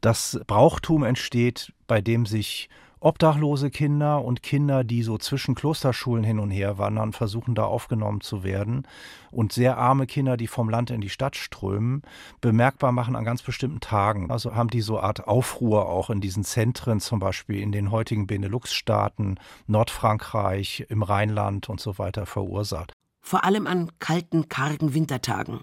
Das 0.00 0.40
Brauchtum 0.46 1.04
entsteht, 1.04 1.72
bei 1.86 2.00
dem 2.00 2.26
sich 2.26 2.68
obdachlose 3.00 3.70
Kinder 3.70 4.24
und 4.24 4.42
Kinder, 4.42 4.84
die 4.84 5.02
so 5.02 5.18
zwischen 5.18 5.54
Klosterschulen 5.54 6.24
hin 6.24 6.38
und 6.38 6.50
her 6.50 6.78
wandern, 6.78 7.12
versuchen 7.12 7.54
da 7.54 7.64
aufgenommen 7.64 8.20
zu 8.20 8.44
werden 8.44 8.86
und 9.30 9.52
sehr 9.52 9.78
arme 9.78 10.06
Kinder, 10.06 10.36
die 10.36 10.46
vom 10.46 10.68
Land 10.68 10.90
in 10.90 11.00
die 11.00 11.08
Stadt 11.08 11.36
strömen, 11.36 12.02
bemerkbar 12.40 12.92
machen 12.92 13.16
an 13.16 13.24
ganz 13.24 13.42
bestimmten 13.42 13.80
Tagen. 13.80 14.30
Also 14.30 14.54
haben 14.54 14.70
die 14.70 14.80
so 14.80 15.00
Art 15.00 15.26
Aufruhr 15.26 15.88
auch 15.88 16.10
in 16.10 16.20
diesen 16.20 16.44
Zentren, 16.44 17.00
zum 17.00 17.18
Beispiel 17.18 17.60
in 17.60 17.72
den 17.72 17.90
heutigen 17.90 18.26
Benelux-Staaten, 18.26 19.36
Nordfrankreich, 19.66 20.86
im 20.88 21.02
Rheinland 21.02 21.68
und 21.68 21.80
so 21.80 21.98
weiter 21.98 22.26
verursacht. 22.26 22.92
Vor 23.20 23.44
allem 23.44 23.66
an 23.66 23.90
kalten, 23.98 24.48
kargen 24.48 24.94
Wintertagen. 24.94 25.60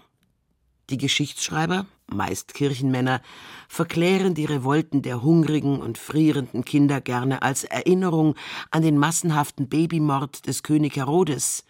Die 0.88 0.98
Geschichtsschreiber, 0.98 1.86
meist 2.06 2.54
Kirchenmänner, 2.54 3.20
verklären 3.68 4.34
die 4.34 4.44
Revolten 4.44 5.02
der 5.02 5.22
hungrigen 5.22 5.80
und 5.80 5.98
frierenden 5.98 6.64
Kinder 6.64 7.00
gerne 7.00 7.42
als 7.42 7.64
Erinnerung 7.64 8.36
an 8.70 8.82
den 8.82 8.96
massenhaften 8.96 9.68
Babymord 9.68 10.46
des 10.46 10.62
König 10.62 10.94
Herodes 10.94 11.64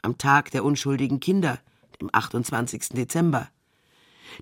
am 0.00 0.16
Tag 0.16 0.50
der 0.52 0.64
unschuldigen 0.64 1.20
Kinder, 1.20 1.58
dem 2.00 2.08
28. 2.12 2.88
Dezember. 2.94 3.48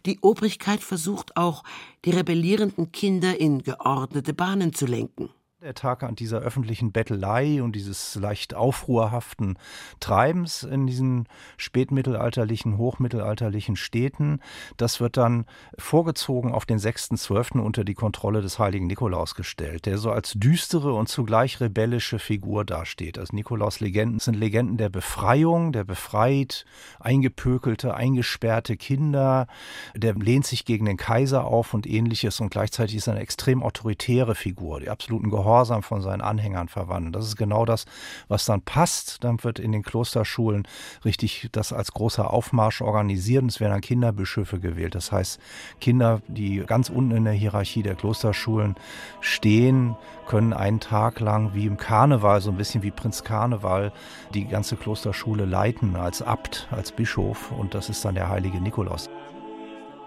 Die 0.06 0.20
Obrigkeit 0.20 0.80
versucht 0.80 1.36
auch, 1.36 1.64
die 2.04 2.10
rebellierenden 2.10 2.92
Kinder 2.92 3.38
in 3.40 3.64
geordnete 3.64 4.32
Bahnen 4.32 4.72
zu 4.72 4.86
lenken. 4.86 5.30
Der 5.62 5.74
Tag 5.74 6.02
an 6.04 6.14
dieser 6.14 6.38
öffentlichen 6.38 6.90
Bettelei 6.90 7.62
und 7.62 7.76
dieses 7.76 8.14
leicht 8.14 8.54
aufruhrhaften 8.54 9.58
Treibens 10.00 10.62
in 10.62 10.86
diesen 10.86 11.28
spätmittelalterlichen, 11.58 12.78
hochmittelalterlichen 12.78 13.76
Städten, 13.76 14.40
das 14.78 15.00
wird 15.00 15.18
dann 15.18 15.44
vorgezogen 15.76 16.52
auf 16.52 16.64
den 16.64 16.78
6.12. 16.78 17.60
unter 17.60 17.84
die 17.84 17.92
Kontrolle 17.92 18.40
des 18.40 18.58
heiligen 18.58 18.86
Nikolaus 18.86 19.34
gestellt, 19.34 19.84
der 19.84 19.98
so 19.98 20.10
als 20.10 20.32
düstere 20.32 20.94
und 20.94 21.10
zugleich 21.10 21.60
rebellische 21.60 22.18
Figur 22.18 22.64
dasteht. 22.64 23.18
Also 23.18 23.36
Nikolaus-Legenden 23.36 24.18
sind 24.18 24.36
Legenden 24.36 24.78
der 24.78 24.88
Befreiung, 24.88 25.72
der 25.72 25.84
befreit, 25.84 26.64
eingepökelte, 27.00 27.92
eingesperrte 27.92 28.78
Kinder, 28.78 29.46
der 29.94 30.14
lehnt 30.14 30.46
sich 30.46 30.64
gegen 30.64 30.86
den 30.86 30.96
Kaiser 30.96 31.44
auf 31.44 31.74
und 31.74 31.86
ähnliches 31.86 32.40
und 32.40 32.48
gleichzeitig 32.48 32.96
ist 32.96 33.08
er 33.08 33.12
eine 33.12 33.22
extrem 33.22 33.62
autoritäre 33.62 34.34
Figur, 34.34 34.80
die 34.80 34.88
absoluten 34.88 35.28
Gehorsam 35.28 35.49
Gehorsam 35.50 35.82
von 35.82 36.00
seinen 36.00 36.20
Anhängern 36.20 36.68
verwandeln. 36.68 37.12
Das 37.12 37.26
ist 37.26 37.36
genau 37.36 37.64
das, 37.64 37.84
was 38.28 38.44
dann 38.44 38.62
passt. 38.62 39.24
Dann 39.24 39.42
wird 39.42 39.58
in 39.58 39.72
den 39.72 39.82
Klosterschulen 39.82 40.62
richtig 41.04 41.48
das 41.50 41.72
als 41.72 41.90
großer 41.92 42.32
Aufmarsch 42.32 42.80
organisiert 42.80 43.40
es 43.48 43.58
werden 43.58 43.72
dann 43.72 43.80
Kinderbischöfe 43.80 44.60
gewählt. 44.60 44.94
Das 44.94 45.10
heißt, 45.10 45.40
Kinder, 45.80 46.22
die 46.28 46.62
ganz 46.64 46.88
unten 46.88 47.16
in 47.16 47.24
der 47.24 47.32
Hierarchie 47.32 47.82
der 47.82 47.96
Klosterschulen 47.96 48.76
stehen, 49.20 49.96
können 50.26 50.52
einen 50.52 50.78
Tag 50.78 51.18
lang 51.18 51.52
wie 51.54 51.66
im 51.66 51.76
Karneval, 51.76 52.40
so 52.40 52.50
ein 52.50 52.56
bisschen 52.56 52.84
wie 52.84 52.92
Prinz 52.92 53.24
Karneval, 53.24 53.92
die 54.32 54.46
ganze 54.46 54.76
Klosterschule 54.76 55.46
leiten 55.46 55.96
als 55.96 56.22
Abt, 56.22 56.68
als 56.70 56.92
Bischof 56.92 57.50
und 57.50 57.74
das 57.74 57.88
ist 57.88 58.04
dann 58.04 58.14
der 58.14 58.28
heilige 58.28 58.60
Nikolaus. 58.60 59.10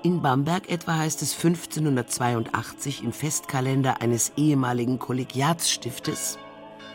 In 0.03 0.21
Bamberg 0.21 0.69
etwa 0.69 0.97
heißt 0.97 1.21
es 1.21 1.33
1582 1.33 3.05
im 3.05 3.13
Festkalender 3.13 4.01
eines 4.01 4.33
ehemaligen 4.35 4.99
Kollegiatsstiftes 4.99 6.37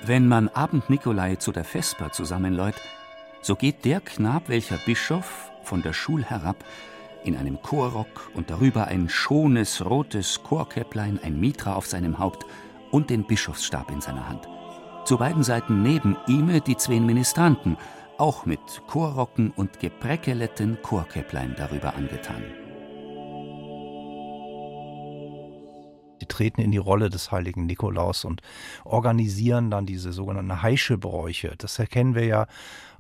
Wenn 0.05 0.29
man 0.29 0.49
Abend 0.51 0.91
Nikolai 0.91 1.37
zu 1.37 1.51
der 1.51 1.65
Vesper 1.65 2.13
zusammenläut, 2.13 2.75
so 3.41 3.57
geht 3.57 3.87
der 3.87 4.03
Knab, 4.03 4.51
welcher 4.51 4.77
Bischof, 4.77 5.51
von 5.63 5.81
der 5.81 5.95
Schul 5.95 6.23
herab, 6.23 6.63
in 7.25 7.35
einem 7.35 7.63
Chorrock 7.63 8.31
und 8.35 8.51
darüber 8.51 8.89
ein 8.89 9.09
schones 9.09 9.87
rotes 9.87 10.43
Chorkäpplein, 10.43 11.19
ein 11.23 11.41
Mitra 11.41 11.77
auf 11.77 11.87
seinem 11.87 12.19
Haupt 12.19 12.45
und 12.91 13.09
den 13.09 13.27
Bischofsstab 13.27 13.91
in 13.91 14.03
seiner 14.03 14.29
Hand. 14.29 14.47
Zu 15.07 15.17
beiden 15.17 15.45
Seiten 15.45 15.83
neben 15.83 16.19
ihm 16.27 16.61
die 16.63 16.77
zwei 16.77 17.01
Ministranten, 17.01 17.79
auch 18.19 18.45
mit 18.45 18.61
Chorrocken 18.87 19.51
und 19.51 19.81
gepräckeletten 19.81 20.77
Chorkäpplein 20.83 21.55
darüber 21.57 21.95
angetan. 21.95 22.68
Treten 26.39 26.61
in 26.61 26.71
die 26.71 26.79
Rolle 26.79 27.11
des 27.11 27.33
heiligen 27.33 27.67
Nikolaus 27.67 28.25
und 28.25 28.43
organisieren 28.85 29.71
dann 29.71 29.87
diese 29.87 30.13
sogenannten 30.13 30.63
Heischebräuche. 30.63 31.55
Das 31.59 31.79
erkennen 31.79 32.15
wir 32.15 32.27
ja 32.27 32.47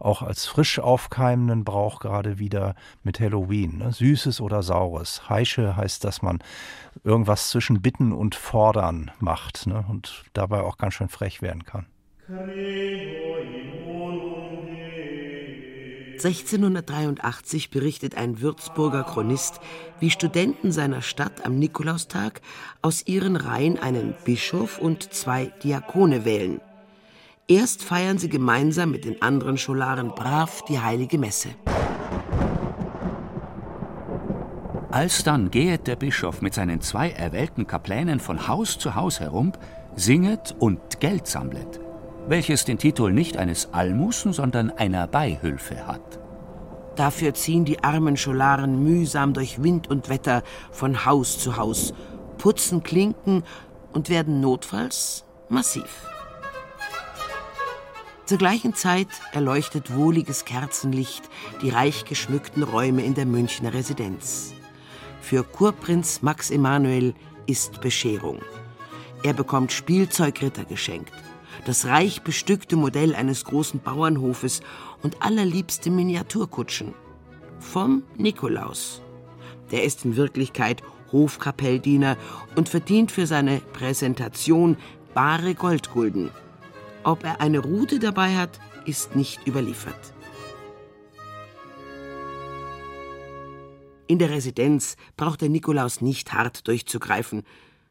auch 0.00 0.23
als 0.23 0.47
frisch 0.47 0.80
aufkeimenden 0.80 1.64
Brauch 1.64 2.00
gerade 2.00 2.38
wieder 2.40 2.75
mit 3.04 3.21
Halloween. 3.21 3.78
Ne? 3.78 3.92
Süßes 3.92 4.40
oder 4.40 4.62
Saures. 4.62 5.28
Heische 5.28 5.76
heißt, 5.76 6.02
dass 6.02 6.21
man 6.21 6.40
irgendwas 7.04 7.50
zwischen 7.50 7.80
Bitten 7.80 8.12
und 8.12 8.35
Fordern 8.35 9.12
macht 9.21 9.66
ne? 9.66 9.85
und 9.88 10.25
dabei 10.33 10.62
auch 10.62 10.76
ganz 10.76 10.95
schön 10.95 11.09
frech 11.09 11.40
werden 11.40 11.64
kann. 11.64 11.87
1683 16.25 17.71
berichtet 17.71 18.17
ein 18.17 18.41
Würzburger 18.41 19.05
Chronist, 19.05 19.61
wie 20.01 20.11
Studenten 20.11 20.73
seiner 20.73 21.01
Stadt 21.01 21.47
am 21.47 21.59
Nikolaustag 21.59 22.41
aus 22.83 23.07
ihren 23.07 23.37
Reihen 23.37 23.79
einen 23.79 24.15
Bischof 24.25 24.79
und 24.79 25.13
zwei 25.13 25.47
Diakone 25.63 26.25
wählen. 26.25 26.61
Erst 27.47 27.83
feiern 27.83 28.19
sie 28.19 28.29
gemeinsam 28.29 28.91
mit 28.91 29.05
den 29.05 29.23
anderen 29.23 29.59
Scholaren 29.59 30.11
brav 30.11 30.63
die 30.69 30.81
heilige 30.81 31.19
Messe. 31.19 31.51
Alsdann 34.91 35.51
gehet 35.51 35.87
der 35.87 35.97
Bischof 35.97 36.43
mit 36.43 36.55
seinen 36.55 36.81
zwei 36.81 37.11
erwählten 37.11 37.67
Kaplänen 37.67 38.21
von 38.21 38.49
Haus 38.49 38.79
zu 38.79 38.95
Haus 38.95 39.21
herum, 39.21 39.53
singet 39.95 40.57
und 40.59 41.01
Geld 41.01 41.27
sammlet 41.27 41.81
welches 42.28 42.64
den 42.64 42.78
Titel 42.78 43.11
nicht 43.11 43.37
eines 43.37 43.73
Almusen, 43.73 44.32
sondern 44.32 44.70
einer 44.70 45.06
Beihülfe 45.06 45.87
hat. 45.87 46.18
Dafür 46.97 47.32
ziehen 47.35 47.64
die 47.64 47.82
armen 47.85 48.16
Scholaren 48.16 48.82
mühsam 48.82 49.32
durch 49.32 49.62
Wind 49.62 49.88
und 49.88 50.08
Wetter 50.08 50.42
von 50.70 51.04
Haus 51.04 51.38
zu 51.38 51.56
Haus, 51.56 51.94
putzen 52.38 52.82
Klinken 52.82 53.44
und 53.92 54.08
werden 54.11 54.40
notfalls 54.40 55.25
massiv. 55.49 56.06
Zur 58.26 58.37
gleichen 58.37 58.75
Zeit 58.75 59.08
erleuchtet 59.32 59.97
wohliges 59.97 60.44
Kerzenlicht 60.44 61.23
die 61.62 61.70
reich 61.70 62.04
geschmückten 62.04 62.62
Räume 62.62 63.02
in 63.02 63.14
der 63.14 63.25
Münchner 63.25 63.73
Residenz. 63.73 64.52
Für 65.23 65.44
Kurprinz 65.44 66.20
Max 66.20 66.50
Emanuel 66.50 67.14
ist 67.47 67.80
Bescherung. 67.80 68.40
Er 69.23 69.32
bekommt 69.32 69.73
Spielzeugritter 69.73 70.64
geschenkt, 70.64 71.12
das 71.65 71.87
reich 71.87 72.23
bestückte 72.23 72.77
Modell 72.77 73.15
eines 73.15 73.45
großen 73.45 73.81
Bauernhofes 73.81 74.61
und 75.03 75.23
allerliebste 75.23 75.91
Miniaturkutschen. 75.91 76.95
Vom 77.59 78.03
Nikolaus. 78.17 79.03
Der 79.71 79.85
ist 79.85 80.05
in 80.05 80.17
Wirklichkeit 80.17 80.83
Hofkapelldiener 81.12 82.17
und 82.55 82.69
verdient 82.69 83.11
für 83.11 83.27
seine 83.27 83.61
Präsentation 83.73 84.77
bare 85.15 85.55
Goldgulden. 85.55 86.31
Ob 87.05 87.25
er 87.25 87.41
eine 87.41 87.59
Rute 87.61 87.99
dabei 87.99 88.37
hat, 88.37 88.61
ist 88.85 89.17
nicht 89.17 89.47
überliefert. 89.47 90.12
In 94.07 94.19
der 94.19 94.31
Residenz 94.31 94.97
braucht 95.17 95.43
der 95.43 95.50
Nikolaus 95.50 96.00
nicht 96.00 96.33
hart 96.33 96.67
durchzugreifen. 96.67 97.43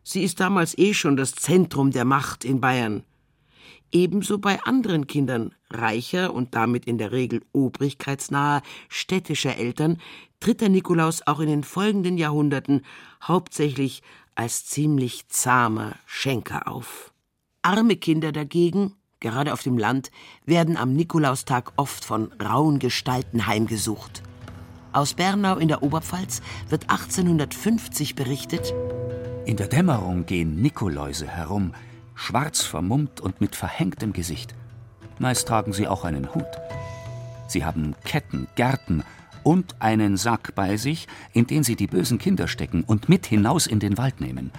Sie 0.03 0.23
ist 0.23 0.39
damals 0.39 0.75
eh 0.77 0.93
schon 0.93 1.15
das 1.15 1.33
Zentrum 1.33 1.91
der 1.91 2.05
Macht 2.05 2.43
in 2.43 2.59
Bayern. 2.59 3.03
Ebenso 3.91 4.37
bei 4.37 4.61
anderen 4.63 5.07
Kindern 5.07 5.53
reicher 5.69 6.33
und 6.33 6.55
damit 6.55 6.85
in 6.85 6.97
der 6.97 7.11
Regel 7.11 7.41
obrigkeitsnaher 7.53 8.61
städtischer 8.89 9.57
Eltern 9.57 9.99
tritt 10.39 10.61
der 10.61 10.69
Nikolaus 10.69 11.25
auch 11.25 11.39
in 11.39 11.47
den 11.47 11.63
folgenden 11.63 12.17
Jahrhunderten 12.17 12.85
hauptsächlich 13.23 14.03
als 14.35 14.65
ziemlich 14.65 15.27
zahmer 15.29 15.95
Schenker 16.05 16.67
auf. 16.67 17.13
Arme 17.61 17.95
Kinder 17.95 18.31
dagegen, 18.31 18.93
Gerade 19.19 19.53
auf 19.53 19.63
dem 19.63 19.77
Land 19.77 20.11
werden 20.45 20.77
am 20.77 20.93
Nikolaustag 20.93 21.73
oft 21.75 22.05
von 22.05 22.31
rauen 22.33 22.77
Gestalten 22.77 23.47
heimgesucht. 23.47 24.21
Aus 24.93 25.15
Bernau 25.15 25.57
in 25.57 25.67
der 25.67 25.81
Oberpfalz 25.81 26.41
wird 26.69 26.89
1850 26.89 28.15
berichtet: 28.15 28.73
In 29.45 29.57
der 29.57 29.67
Dämmerung 29.67 30.25
gehen 30.25 30.61
Nikoläuse 30.61 31.27
herum, 31.27 31.73
schwarz 32.17 32.63
vermummt 32.63 33.21
und 33.21 33.39
mit 33.39 33.55
verhängtem 33.55 34.11
Gesicht. 34.11 34.53
Meist 35.19 35.47
tragen 35.47 35.71
sie 35.71 35.87
auch 35.87 36.03
einen 36.03 36.33
Hut. 36.33 36.45
Sie 37.47 37.63
haben 37.63 37.95
Ketten, 38.03 38.47
Gärten 38.55 39.03
und 39.43 39.75
einen 39.79 40.17
Sack 40.17 40.55
bei 40.55 40.75
sich, 40.75 41.07
in 41.31 41.47
den 41.47 41.63
sie 41.63 41.75
die 41.75 41.87
bösen 41.87 42.17
Kinder 42.17 42.47
stecken 42.47 42.83
und 42.83 43.07
mit 43.07 43.25
hinaus 43.25 43.67
in 43.67 43.79
den 43.79 43.97
Wald 43.97 44.19
nehmen. 44.19 44.51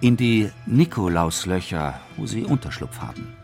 In 0.00 0.16
die 0.16 0.50
Nikolauslöcher, 0.66 2.00
wo 2.16 2.26
sie 2.26 2.44
Unterschlupf 2.44 3.00
haben. 3.00 3.34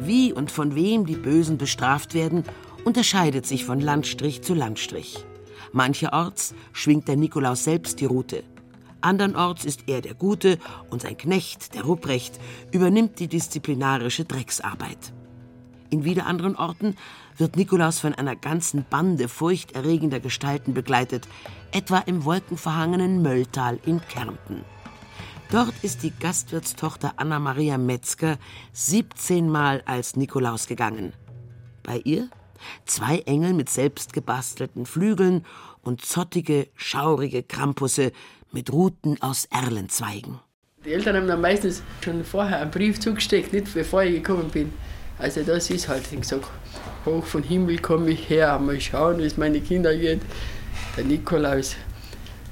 Wie 0.00 0.32
und 0.32 0.52
von 0.52 0.76
wem 0.76 1.06
die 1.06 1.16
Bösen 1.16 1.58
bestraft 1.58 2.14
werden, 2.14 2.44
unterscheidet 2.84 3.46
sich 3.46 3.64
von 3.64 3.80
Landstrich 3.80 4.42
zu 4.42 4.54
Landstrich. 4.54 5.24
Mancherorts 5.72 6.54
schwingt 6.72 7.08
der 7.08 7.16
Nikolaus 7.16 7.64
selbst 7.64 8.00
die 8.00 8.06
Rute. 8.06 8.44
Andernorts 9.00 9.64
ist 9.64 9.84
er 9.86 10.00
der 10.00 10.14
Gute 10.14 10.58
und 10.90 11.02
sein 11.02 11.16
Knecht, 11.16 11.74
der 11.74 11.82
Rupprecht, 11.82 12.38
übernimmt 12.72 13.18
die 13.18 13.28
disziplinarische 13.28 14.24
Drecksarbeit. 14.24 15.12
In 15.90 16.04
wieder 16.04 16.26
anderen 16.26 16.56
Orten 16.56 16.96
wird 17.36 17.56
Nikolaus 17.56 17.98
von 17.98 18.14
einer 18.14 18.36
ganzen 18.36 18.84
Bande 18.88 19.28
furchterregender 19.28 20.20
Gestalten 20.20 20.74
begleitet, 20.74 21.28
etwa 21.72 21.98
im 21.98 22.24
wolkenverhangenen 22.24 23.22
Mölltal 23.22 23.78
in 23.86 24.00
Kärnten. 24.08 24.64
Dort 25.50 25.72
ist 25.82 26.02
die 26.02 26.12
Gastwirtstochter 26.12 27.14
Anna-Maria 27.16 27.78
Metzger 27.78 28.36
17 28.72 29.48
Mal 29.48 29.82
als 29.86 30.14
Nikolaus 30.14 30.66
gegangen. 30.66 31.14
Bei 31.82 32.02
ihr 32.04 32.28
zwei 32.84 33.20
Engel 33.20 33.54
mit 33.54 33.70
selbstgebastelten 33.70 34.84
Flügeln 34.84 35.46
und 35.80 36.04
zottige, 36.04 36.68
schaurige 36.74 37.42
Krampusse 37.42 38.12
mit 38.52 38.72
Ruten 38.72 39.16
aus 39.20 39.46
Erlenzweigen. 39.50 40.40
Die 40.84 40.92
Eltern 40.92 41.16
haben 41.16 41.26
dann 41.26 41.40
meistens 41.40 41.82
schon 42.04 42.24
vorher 42.24 42.60
einen 42.60 42.70
Brief 42.70 43.00
zugesteckt, 43.00 43.52
nicht 43.52 43.72
bevor 43.74 44.04
ich 44.04 44.22
gekommen 44.22 44.48
bin. 44.50 44.72
Also 45.18 45.42
das 45.42 45.70
ist 45.70 45.88
halt, 45.88 46.04
ich 46.12 46.20
gesagt, 46.20 46.46
hoch 47.04 47.24
vom 47.24 47.42
Himmel 47.42 47.78
komme 47.78 48.10
ich 48.10 48.30
her, 48.30 48.58
mal 48.58 48.80
schauen, 48.80 49.18
wie 49.18 49.24
es 49.24 49.36
meine 49.36 49.60
Kinder 49.60 49.96
geht. 49.96 50.20
Der 50.96 51.04
Nikolaus, 51.04 51.76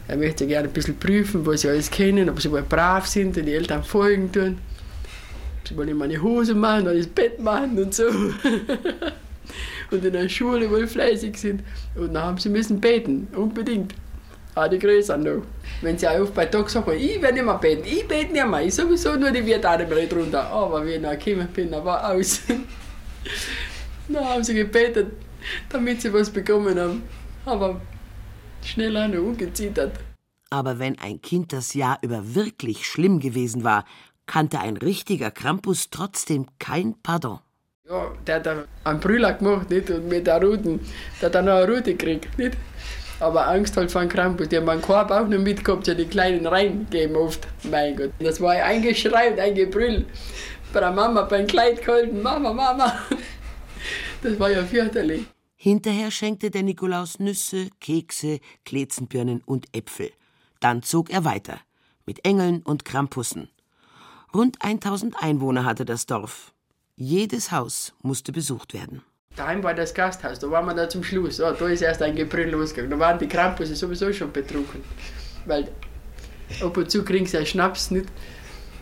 er 0.09 0.17
möchte 0.17 0.47
gerne 0.47 0.69
ein 0.69 0.73
bisschen 0.73 0.99
prüfen, 0.99 1.47
was 1.47 1.61
sie 1.63 1.69
alles 1.69 1.91
kennen, 1.91 2.29
ob 2.29 2.41
sie 2.41 2.51
wohl 2.51 2.63
brav 2.63 3.07
sind, 3.07 3.37
die 3.37 3.53
Eltern 3.53 3.85
folgen 3.85 4.33
tun. 4.33 4.59
Sie 5.69 5.77
wollen 5.77 5.97
meine 5.97 6.21
Hose 6.21 6.55
machen, 6.55 6.85
das 6.85 7.07
Bett 7.07 7.41
machen 7.41 7.79
und 7.79 7.95
so. 7.95 8.05
und 9.91 10.05
in 10.05 10.13
der 10.13 10.29
Schule 10.29 10.71
wohl 10.71 10.87
fleißig 10.87 11.37
sind. 11.37 11.63
Und 11.95 12.15
dann 12.15 12.23
haben 12.23 12.39
sie 12.39 12.49
müssen 12.49 12.81
beten, 12.81 13.29
unbedingt. 13.35 13.95
Ah, 14.57 14.69
die 14.69 14.79
Größeren 14.79 15.23
noch. 15.23 15.43
Wenn 15.83 15.99
sie 15.99 16.09
auch 16.09 16.31
bei 16.31 16.47
Tag 16.47 16.71
sagen, 16.71 16.91
ich 16.93 17.21
werde 17.21 17.35
nicht 17.35 17.45
mehr 17.45 17.59
beten, 17.59 17.85
ich 17.85 18.09
bete 18.09 18.33
nicht 18.33 18.47
mehr, 18.47 18.63
ich 18.63 18.75
sowieso 18.75 19.15
nur 19.15 19.31
die 19.31 19.43
Viertatembrett 19.43 20.15
runter. 20.15 20.47
Aber 20.47 20.87
wie 20.87 20.93
ich 20.93 21.01
noch 21.03 21.11
gekommen 21.11 21.47
bin, 21.53 21.71
dann 21.71 21.85
war 21.85 22.11
aus. 22.11 22.41
dann 24.09 24.25
haben 24.25 24.43
sie 24.43 24.55
gebetet, 24.55 25.13
damit 25.69 26.01
sie 26.01 26.11
was 26.11 26.31
bekommen 26.31 26.81
haben. 26.81 27.03
Aber 27.45 27.83
schnell 28.65 28.97
auch 28.97 29.09
noch 29.09 29.25
ungezittert. 29.25 29.93
Aber 30.49 30.79
wenn 30.79 30.99
ein 31.01 31.21
Kind 31.21 31.53
das 31.53 31.75
Jahr 31.75 31.99
über 32.01 32.35
wirklich 32.35 32.87
schlimm 32.87 33.21
gewesen 33.21 33.63
war, 33.63 33.85
kannte 34.25 34.61
ein 34.61 34.79
richtiger 34.79 35.31
Krampus 35.31 35.91
trotzdem 35.91 36.47
kein 36.59 36.95
Pardon. 37.03 37.41
Ja, 37.87 38.11
der 38.27 38.37
hat 38.37 38.69
einen 38.85 39.01
Brüller 39.01 39.35
gemacht, 39.35 39.69
nicht? 39.69 39.91
Und 39.91 40.09
mit 40.09 40.27
der 40.27 40.43
Ruten, 40.43 40.81
der 41.21 41.27
hat 41.27 41.35
dann 41.35 41.45
noch 41.45 41.57
eine 41.57 41.69
Rute 41.69 41.95
gekriegt, 41.95 42.39
nicht? 42.39 42.57
Aber 43.19 43.47
Angst 43.49 43.77
halt 43.77 43.91
vor 43.91 44.05
Krampus. 44.07 44.49
Die 44.49 44.57
haben 44.57 44.67
meinen 44.67 44.83
Korb 44.83 45.11
auch 45.11 45.27
noch 45.27 45.39
mitgehabt, 45.39 45.87
ja 45.87 45.95
die 45.95 46.05
kleinen 46.05 46.47
reingegeben 46.47 47.17
oft. 47.17 47.47
Mein 47.65 47.97
Gott. 47.97 48.11
Das 48.19 48.41
war 48.41 48.53
ein 48.53 48.83
Geschrei 48.83 49.33
und 49.33 49.39
ein 49.39 49.55
Gebrüll. 49.55 50.05
Bei 50.73 50.81
der 50.81 50.93
Mama 50.93 51.23
beim 51.23 51.47
Kleid 51.47 51.85
gehalten, 51.85 52.21
Mama, 52.23 52.53
Mama. 52.53 52.93
Das 54.23 54.39
war 54.41 54.51
ja 54.51 54.65
fürchterlich. 54.65 55.25
Hinterher 55.55 56.11
schenkte 56.11 56.51
der 56.51 56.63
Nikolaus 56.63 57.19
Nüsse, 57.19 57.69
Kekse, 57.81 58.41
Kletzenbirnen 58.65 59.43
und 59.45 59.67
Äpfel. 59.77 60.11
Dann 60.61 60.83
zog 60.83 61.11
er 61.11 61.25
weiter. 61.25 61.61
Mit 62.07 62.25
Engeln 62.25 62.63
und 62.63 62.85
Krampussen. 62.85 63.49
Rund 64.35 64.63
1000 64.63 65.17
Einwohner 65.23 65.65
hatte 65.65 65.85
das 65.85 66.07
Dorf. 66.07 66.53
Jedes 66.97 67.53
Haus 67.53 67.95
musste 68.03 68.33
besucht 68.33 68.75
werden. 68.75 69.03
Daheim 69.37 69.63
war 69.63 69.75
das 69.75 69.93
Gasthaus, 69.93 70.39
da 70.39 70.51
waren 70.51 70.65
wir 70.65 70.75
da 70.75 70.89
zum 70.89 71.05
Schluss. 71.05 71.41
Oh, 71.41 71.53
da 71.53 71.69
ist 71.69 71.83
erst 71.83 72.01
ein 72.03 72.17
Gebrüll 72.17 72.49
losgegangen. 72.49 72.91
Da 72.91 72.99
waren 72.99 73.19
die 73.19 73.29
Krampusse 73.29 73.77
sowieso 73.77 74.11
schon 74.13 74.33
betrunken. 74.33 74.83
Weil 75.45 75.69
ab 76.63 76.77
und 76.77 76.91
zu 76.91 77.05
kriegen 77.05 77.27
sie 77.27 77.37
ja 77.37 77.45
Schnaps 77.45 77.91
nicht, 77.91 78.07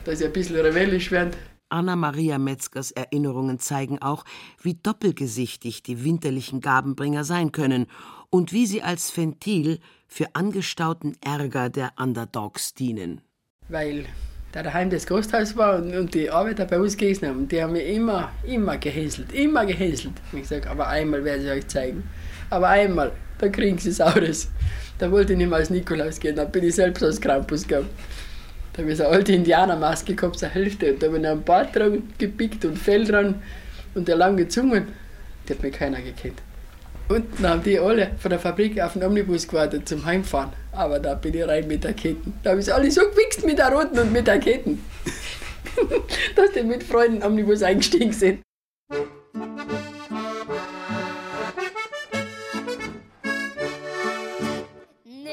dass 0.04 0.20
sie 0.20 0.26
ein 0.26 0.32
bisschen 0.32 0.56
rebellisch 0.56 1.10
werden. 1.10 1.32
Anna-Maria 1.70 2.38
Metzgers 2.38 2.92
Erinnerungen 2.92 3.58
zeigen 3.58 4.00
auch, 4.00 4.24
wie 4.62 4.74
doppelgesichtig 4.74 5.82
die 5.82 6.04
winterlichen 6.04 6.60
Gabenbringer 6.60 7.24
sein 7.24 7.50
können 7.50 7.86
und 8.30 8.52
wie 8.52 8.66
sie 8.66 8.82
als 8.82 9.16
Ventil 9.16 9.80
für 10.06 10.36
angestauten 10.36 11.16
Ärger 11.20 11.68
der 11.68 11.94
Underdogs 11.98 12.74
dienen. 12.74 13.22
Weil 13.68 14.06
da 14.54 14.62
daheim 14.62 14.88
das 14.88 15.04
Gasthaus 15.04 15.56
war 15.56 15.78
und, 15.78 15.92
und 15.96 16.14
die 16.14 16.30
Arbeiter 16.30 16.64
bei 16.64 16.78
uns 16.78 16.96
gegessen 16.96 17.26
haben, 17.26 17.48
die 17.48 17.60
haben 17.60 17.72
mich 17.72 17.88
immer, 17.88 18.30
immer 18.46 18.76
gehäselt, 18.76 19.32
immer 19.32 19.66
gehäselt. 19.66 20.12
Ich 20.32 20.42
gesagt, 20.42 20.68
aber 20.68 20.86
einmal 20.86 21.24
werde 21.24 21.42
ich 21.42 21.50
euch 21.50 21.66
zeigen. 21.66 22.04
Aber 22.50 22.68
einmal, 22.68 23.10
dann 23.38 23.50
kriegen 23.50 23.78
sie 23.78 23.90
Saures. 23.90 24.48
Da 24.98 25.10
wollte 25.10 25.32
ich 25.32 25.38
nicht 25.38 25.48
mehr 25.48 25.58
als 25.58 25.70
Nikolaus 25.70 26.20
gehen, 26.20 26.36
da 26.36 26.44
bin 26.44 26.62
ich 26.62 26.76
selbst 26.76 27.02
als 27.02 27.20
Krampus 27.20 27.66
gegangen. 27.66 27.90
Da 28.72 28.82
habe 28.82 28.92
ich 28.92 28.98
so 28.98 29.04
eine 29.04 29.16
alte 29.16 29.32
Indianermaske 29.32 30.14
gehabt, 30.14 30.40
eine 30.44 30.54
Hälfte. 30.54 30.92
Und 30.92 31.02
da 31.02 31.08
habe 31.08 31.18
ich 31.18 31.26
einen 31.26 31.42
Bart 31.42 31.74
dran 31.74 32.04
gepickt 32.16 32.64
und 32.64 32.78
Fell 32.78 33.04
dran 33.04 33.42
und 33.96 34.06
der 34.06 34.14
lange 34.14 34.46
Zungen. 34.46 34.86
Die 35.48 35.52
hat 35.52 35.62
mir 35.64 35.72
keiner 35.72 36.00
gekannt. 36.00 36.40
Dann 37.08 37.26
haben 37.42 37.62
die 37.62 37.78
alle 37.78 38.12
von 38.18 38.30
der 38.30 38.38
Fabrik 38.38 38.80
auf 38.80 38.94
den 38.94 39.04
Omnibus 39.04 39.46
gewartet 39.46 39.86
zum 39.86 40.04
Heimfahren. 40.06 40.50
Aber 40.72 40.98
da 40.98 41.14
bin 41.14 41.34
ich 41.34 41.46
rein 41.46 41.68
mit 41.68 41.84
der 41.84 41.92
Ketten. 41.92 42.32
Da 42.42 42.50
habe 42.50 42.60
ich 42.60 42.72
alle 42.72 42.90
so 42.90 43.02
gewichst 43.02 43.44
mit 43.44 43.58
der 43.58 43.72
Roten 43.72 43.98
und 43.98 44.10
mit 44.10 44.26
der 44.26 44.38
Ketten. 44.38 44.82
Dass 46.36 46.52
die 46.52 46.62
mit 46.62 46.82
Freunden 46.82 47.22
Omnibus 47.22 47.62
eingestiegen 47.62 48.12
sind. 48.12 48.40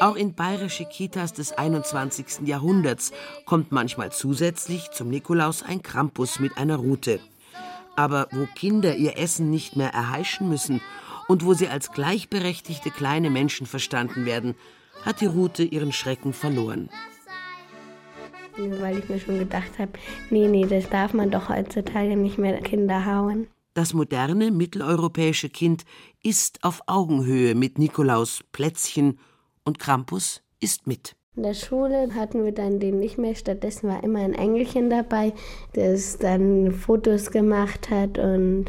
Auch 0.01 0.15
in 0.15 0.33
bayerische 0.33 0.85
Kitas 0.85 1.31
des 1.31 1.53
21. 1.53 2.47
Jahrhunderts 2.47 3.13
kommt 3.45 3.71
manchmal 3.71 4.11
zusätzlich 4.11 4.89
zum 4.91 5.09
Nikolaus 5.09 5.63
ein 5.63 5.83
Krampus 5.83 6.39
mit 6.39 6.57
einer 6.57 6.77
Rute. 6.77 7.19
Aber 7.95 8.27
wo 8.31 8.47
Kinder 8.55 8.95
ihr 8.95 9.17
Essen 9.17 9.51
nicht 9.51 9.75
mehr 9.75 9.93
erheischen 9.93 10.49
müssen 10.49 10.81
und 11.31 11.45
wo 11.45 11.53
sie 11.53 11.69
als 11.69 11.93
gleichberechtigte 11.93 12.91
kleine 12.91 13.29
Menschen 13.29 13.65
verstanden 13.65 14.25
werden, 14.25 14.53
hat 15.05 15.21
die 15.21 15.27
Rute 15.27 15.63
ihren 15.63 15.93
Schrecken 15.93 16.33
verloren. 16.33 16.89
Weil 18.57 18.99
ich 18.99 19.07
mir 19.07 19.17
schon 19.17 19.39
gedacht 19.39 19.79
habe, 19.79 19.93
nee, 20.29 20.49
nee, 20.49 20.65
das 20.65 20.89
darf 20.89 21.13
man 21.13 21.31
doch 21.31 21.47
heutzutage 21.47 22.17
nicht 22.17 22.37
mehr 22.37 22.59
Kinder 22.59 23.05
hauen. 23.05 23.47
Das 23.73 23.93
moderne 23.93 24.51
mitteleuropäische 24.51 25.47
Kind 25.47 25.85
ist 26.21 26.65
auf 26.65 26.81
Augenhöhe 26.87 27.55
mit 27.55 27.79
Nikolaus, 27.79 28.43
Plätzchen 28.51 29.17
und 29.63 29.79
Krampus 29.79 30.41
ist 30.59 30.85
mit. 30.85 31.15
In 31.37 31.43
der 31.43 31.53
Schule 31.53 32.13
hatten 32.13 32.43
wir 32.43 32.51
dann 32.51 32.81
den 32.81 32.99
nicht 32.99 33.17
mehr. 33.17 33.35
Stattdessen 33.35 33.87
war 33.87 34.03
immer 34.03 34.19
ein 34.19 34.33
Engelchen 34.33 34.89
dabei, 34.89 35.31
das 35.71 36.17
dann 36.17 36.73
Fotos 36.73 37.31
gemacht 37.31 37.89
hat 37.89 38.17
und 38.19 38.65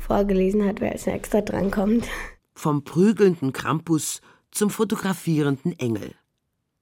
vorgelesen 0.00 0.64
hat, 0.64 0.80
wer 0.80 0.92
als 0.92 1.06
nächster 1.06 1.42
drankommt. 1.42 2.06
Vom 2.54 2.84
prügelnden 2.84 3.52
Krampus 3.52 4.20
zum 4.50 4.70
fotografierenden 4.70 5.78
Engel. 5.78 6.14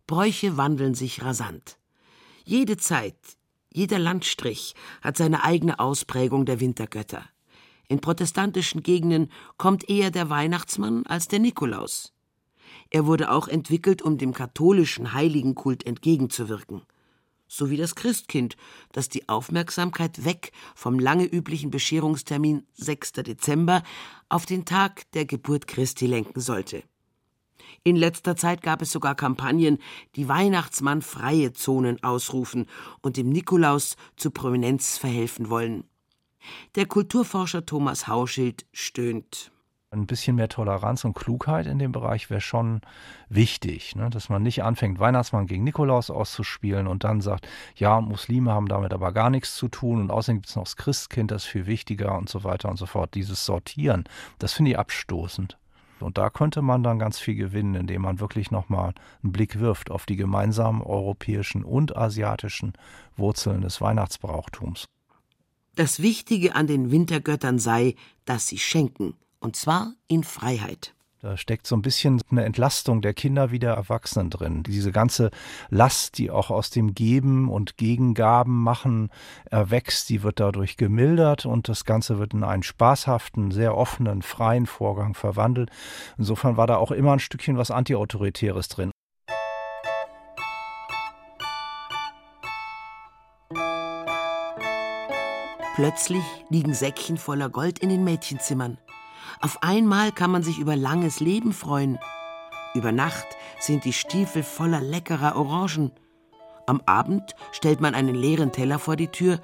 Bräuche 0.06 0.56
wandeln 0.56 0.94
sich 0.94 1.22
rasant. 1.22 1.78
Jede 2.44 2.76
Zeit, 2.76 3.16
jeder 3.72 3.98
Landstrich 3.98 4.74
hat 5.02 5.16
seine 5.16 5.44
eigene 5.44 5.78
Ausprägung 5.78 6.46
der 6.46 6.60
Wintergötter. 6.60 7.24
In 7.88 8.00
protestantischen 8.00 8.82
Gegenden 8.82 9.30
kommt 9.58 9.88
eher 9.88 10.10
der 10.10 10.30
Weihnachtsmann 10.30 11.04
als 11.06 11.28
der 11.28 11.40
Nikolaus. 11.40 12.12
Er 12.90 13.06
wurde 13.06 13.30
auch 13.30 13.48
entwickelt, 13.48 14.02
um 14.02 14.18
dem 14.18 14.32
katholischen 14.32 15.12
Heiligenkult 15.12 15.86
entgegenzuwirken. 15.86 16.82
So 17.48 17.70
wie 17.70 17.76
das 17.76 17.94
Christkind, 17.94 18.56
das 18.92 19.08
die 19.08 19.28
Aufmerksamkeit 19.28 20.24
weg 20.24 20.52
vom 20.74 20.98
lange 20.98 21.24
üblichen 21.24 21.70
Bescherungstermin 21.70 22.66
6. 22.74 23.12
Dezember 23.12 23.82
auf 24.28 24.46
den 24.46 24.64
Tag 24.64 25.10
der 25.12 25.26
Geburt 25.26 25.66
Christi 25.66 26.06
lenken 26.06 26.40
sollte. 26.40 26.82
In 27.84 27.94
letzter 27.94 28.36
Zeit 28.36 28.62
gab 28.62 28.82
es 28.82 28.90
sogar 28.90 29.14
Kampagnen, 29.14 29.78
die 30.16 30.28
Weihnachtsmann 30.28 31.02
freie 31.02 31.52
Zonen 31.52 32.02
ausrufen 32.02 32.66
und 33.00 33.16
dem 33.16 33.28
Nikolaus 33.28 33.96
zu 34.16 34.30
Prominenz 34.30 34.98
verhelfen 34.98 35.50
wollen. 35.50 35.84
Der 36.74 36.86
Kulturforscher 36.86 37.64
Thomas 37.64 38.08
Hauschild 38.08 38.66
stöhnt. 38.72 39.52
Ein 39.92 40.06
bisschen 40.06 40.34
mehr 40.34 40.48
Toleranz 40.48 41.04
und 41.04 41.14
Klugheit 41.14 41.66
in 41.66 41.78
dem 41.78 41.92
Bereich 41.92 42.28
wäre 42.28 42.40
schon 42.40 42.80
wichtig, 43.28 43.94
ne? 43.94 44.10
dass 44.10 44.28
man 44.28 44.42
nicht 44.42 44.64
anfängt, 44.64 44.98
Weihnachtsmann 44.98 45.46
gegen 45.46 45.62
Nikolaus 45.62 46.10
auszuspielen 46.10 46.88
und 46.88 47.04
dann 47.04 47.20
sagt, 47.20 47.46
ja, 47.76 48.00
Muslime 48.00 48.52
haben 48.52 48.66
damit 48.66 48.92
aber 48.92 49.12
gar 49.12 49.30
nichts 49.30 49.54
zu 49.54 49.68
tun 49.68 50.00
und 50.00 50.10
außerdem 50.10 50.38
gibt 50.38 50.48
es 50.48 50.56
noch 50.56 50.64
das 50.64 50.76
Christkind, 50.76 51.30
das 51.30 51.44
ist 51.44 51.50
viel 51.50 51.66
wichtiger 51.66 52.18
und 52.18 52.28
so 52.28 52.42
weiter 52.42 52.68
und 52.68 52.78
so 52.78 52.86
fort. 52.86 53.14
Dieses 53.14 53.46
Sortieren, 53.46 54.04
das 54.40 54.54
finde 54.54 54.72
ich 54.72 54.78
abstoßend. 54.78 55.56
Und 56.00 56.18
da 56.18 56.30
könnte 56.30 56.62
man 56.62 56.82
dann 56.82 56.98
ganz 56.98 57.18
viel 57.18 57.36
gewinnen, 57.36 57.76
indem 57.76 58.02
man 58.02 58.18
wirklich 58.18 58.50
nochmal 58.50 58.92
einen 59.22 59.32
Blick 59.32 59.60
wirft 59.60 59.90
auf 59.90 60.04
die 60.04 60.16
gemeinsamen 60.16 60.82
europäischen 60.82 61.64
und 61.64 61.96
asiatischen 61.96 62.72
Wurzeln 63.16 63.62
des 63.62 63.80
Weihnachtsbrauchtums. 63.80 64.88
Das 65.76 66.02
Wichtige 66.02 66.54
an 66.54 66.66
den 66.66 66.90
Wintergöttern 66.90 67.58
sei, 67.58 67.94
dass 68.24 68.48
sie 68.48 68.58
schenken, 68.58 69.14
und 69.40 69.56
zwar 69.56 69.92
in 70.08 70.24
Freiheit. 70.24 70.94
Da 71.22 71.36
steckt 71.36 71.66
so 71.66 71.74
ein 71.74 71.82
bisschen 71.82 72.20
eine 72.30 72.44
Entlastung 72.44 73.00
der 73.00 73.14
Kinder 73.14 73.50
wie 73.50 73.58
der 73.58 73.72
Erwachsenen 73.72 74.30
drin. 74.30 74.62
Diese 74.62 74.92
ganze 74.92 75.30
Last, 75.70 76.18
die 76.18 76.30
auch 76.30 76.50
aus 76.50 76.70
dem 76.70 76.94
Geben 76.94 77.48
und 77.48 77.78
Gegengaben 77.78 78.62
machen 78.62 79.10
erwächst, 79.50 80.08
die 80.10 80.22
wird 80.22 80.38
dadurch 80.38 80.76
gemildert 80.76 81.44
und 81.44 81.68
das 81.68 81.84
Ganze 81.84 82.18
wird 82.18 82.32
in 82.34 82.44
einen 82.44 82.62
spaßhaften, 82.62 83.50
sehr 83.50 83.76
offenen, 83.76 84.22
freien 84.22 84.66
Vorgang 84.66 85.14
verwandelt. 85.14 85.70
Insofern 86.16 86.56
war 86.56 86.66
da 86.68 86.76
auch 86.76 86.92
immer 86.92 87.14
ein 87.14 87.18
Stückchen 87.18 87.56
was 87.56 87.70
Antiautoritäres 87.72 88.68
drin. 88.68 88.92
Plötzlich 95.74 96.24
liegen 96.50 96.72
Säckchen 96.72 97.16
voller 97.16 97.50
Gold 97.50 97.80
in 97.80 97.88
den 97.88 98.04
Mädchenzimmern. 98.04 98.78
Auf 99.40 99.62
einmal 99.62 100.12
kann 100.12 100.30
man 100.30 100.42
sich 100.42 100.58
über 100.58 100.76
langes 100.76 101.20
Leben 101.20 101.52
freuen. 101.52 101.98
Über 102.74 102.92
Nacht 102.92 103.26
sind 103.58 103.84
die 103.84 103.92
Stiefel 103.92 104.42
voller 104.42 104.80
leckerer 104.80 105.36
Orangen. 105.36 105.92
Am 106.66 106.80
Abend 106.86 107.34
stellt 107.52 107.80
man 107.80 107.94
einen 107.94 108.14
leeren 108.14 108.52
Teller 108.52 108.78
vor 108.78 108.96
die 108.96 109.08
Tür 109.08 109.40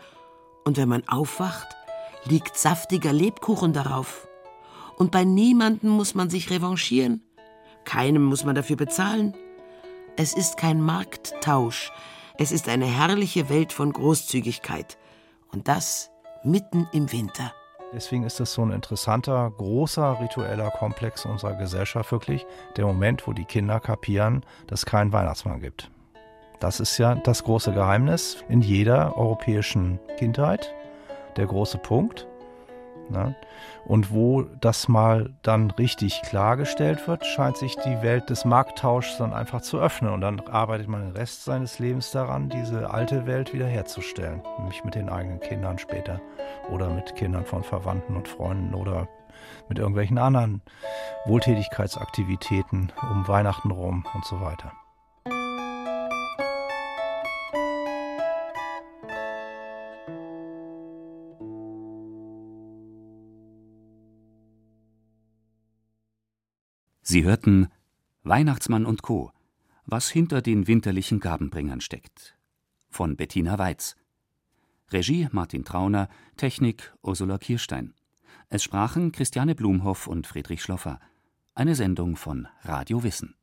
und 0.65 0.77
wenn 0.77 0.89
man 0.89 1.07
aufwacht, 1.09 1.77
liegt 2.25 2.57
saftiger 2.57 3.13
Lebkuchen 3.13 3.73
darauf. 3.73 4.29
Und 4.97 5.11
bei 5.11 5.25
niemandem 5.25 5.91
muss 5.91 6.15
man 6.15 6.31
sich 6.31 6.51
revanchieren. 6.51 7.23
Keinem 7.85 8.23
muss 8.23 8.45
man 8.45 8.55
dafür 8.55 8.77
bezahlen. 8.77 9.35
Es 10.17 10.35
ist 10.35 10.57
kein 10.57 10.81
Markttausch. 10.81 11.91
Es 12.39 12.53
ist 12.53 12.69
eine 12.69 12.87
herrliche 12.87 13.49
Welt 13.49 13.73
von 13.73 13.93
Großzügigkeit. 13.93 14.99
Und 15.51 15.69
das 15.69 16.11
mitten 16.45 16.89
im 16.93 17.11
Winter. 17.13 17.53
Deswegen 17.95 18.25
ist 18.25 18.41
es 18.41 18.55
so 18.55 18.63
ein 18.63 18.73
interessanter, 18.73 19.53
großer 19.57 20.19
ritueller 20.21 20.71
Komplex 20.71 21.27
unserer 21.27 21.55
Gesellschaft 21.55 22.11
wirklich. 22.11 22.47
Der 22.77 22.87
Moment, 22.87 23.27
wo 23.27 23.33
die 23.33 23.45
Kinder 23.45 23.81
kapieren, 23.81 24.45
dass 24.67 24.81
es 24.81 24.87
keinen 24.87 25.13
Weihnachtsmann 25.13 25.61
gibt. 25.61 25.91
Das 26.59 26.81
ist 26.81 26.97
ja 26.97 27.17
das 27.17 27.45
große 27.45 27.73
Geheimnis 27.73 28.45
in 28.49 28.63
jeder 28.63 29.17
europäischen 29.17 29.99
Kindheit. 30.17 30.73
Der 31.37 31.47
große 31.47 31.79
Punkt. 31.79 32.27
Ne? 33.09 33.35
Und 33.85 34.12
wo 34.12 34.43
das 34.43 34.88
mal 34.88 35.31
dann 35.43 35.71
richtig 35.73 36.23
klargestellt 36.23 37.07
wird, 37.09 37.27
scheint 37.27 37.57
sich 37.57 37.77
die 37.77 38.03
Welt 38.03 38.31
des 38.31 38.45
Markttauschs 38.45 39.19
dann 39.19 39.33
einfach 39.33 39.61
zu 39.62 39.79
öffnen. 39.79 40.12
Und 40.12 40.21
dann 40.21 40.41
arbeitet 40.41 40.88
man 40.88 41.03
den 41.03 41.17
Rest 41.17 41.45
seines 41.45 41.79
Lebens 41.79 42.11
daran, 42.11 42.49
diese 42.49 42.91
alte 42.91 43.27
Welt 43.27 43.53
wiederherzustellen. 43.53 44.43
Nämlich 44.59 44.85
mit 44.85 44.95
den 44.95 45.09
eigenen 45.09 45.41
Kindern 45.41 45.79
später. 45.79 46.21
Oder 46.71 46.88
mit 46.91 47.17
Kindern 47.17 47.45
von 47.45 47.62
Verwandten 47.62 48.17
und 48.17 48.29
Freunden 48.29 48.75
oder 48.75 49.09
mit 49.69 49.79
irgendwelchen 49.79 50.19
anderen 50.19 50.62
Wohltätigkeitsaktivitäten 51.27 52.93
um 53.11 53.27
Weihnachten 53.27 53.71
rum 53.71 54.05
und 54.15 54.25
so 54.25 54.41
weiter. 54.41 54.73
Sie 67.12 67.25
hörten 67.25 67.68
Weihnachtsmann 68.22 68.87
und 68.87 69.03
Co. 69.03 69.33
Was 69.85 70.09
hinter 70.09 70.40
den 70.40 70.66
winterlichen 70.66 71.20
Gabenbringern 71.20 71.83
steckt. 71.83 72.38
Von 72.88 73.18
Bettina 73.18 73.59
Weiz. 73.59 73.96
Regie 74.90 75.29
Martin 75.31 75.66
Trauner, 75.66 76.09
Technik 76.38 76.94
Ursula 77.03 77.37
Kirstein. 77.37 77.92
Es 78.48 78.62
sprachen 78.62 79.12
Christiane 79.12 79.55
Blumhoff 79.55 80.07
und 80.07 80.27
Friedrich 80.27 80.62
Schloffer. 80.62 81.01
Eine 81.55 81.75
Sendung 81.75 82.16
von 82.16 82.48
Radio 82.62 83.03
Wissen. 83.03 83.35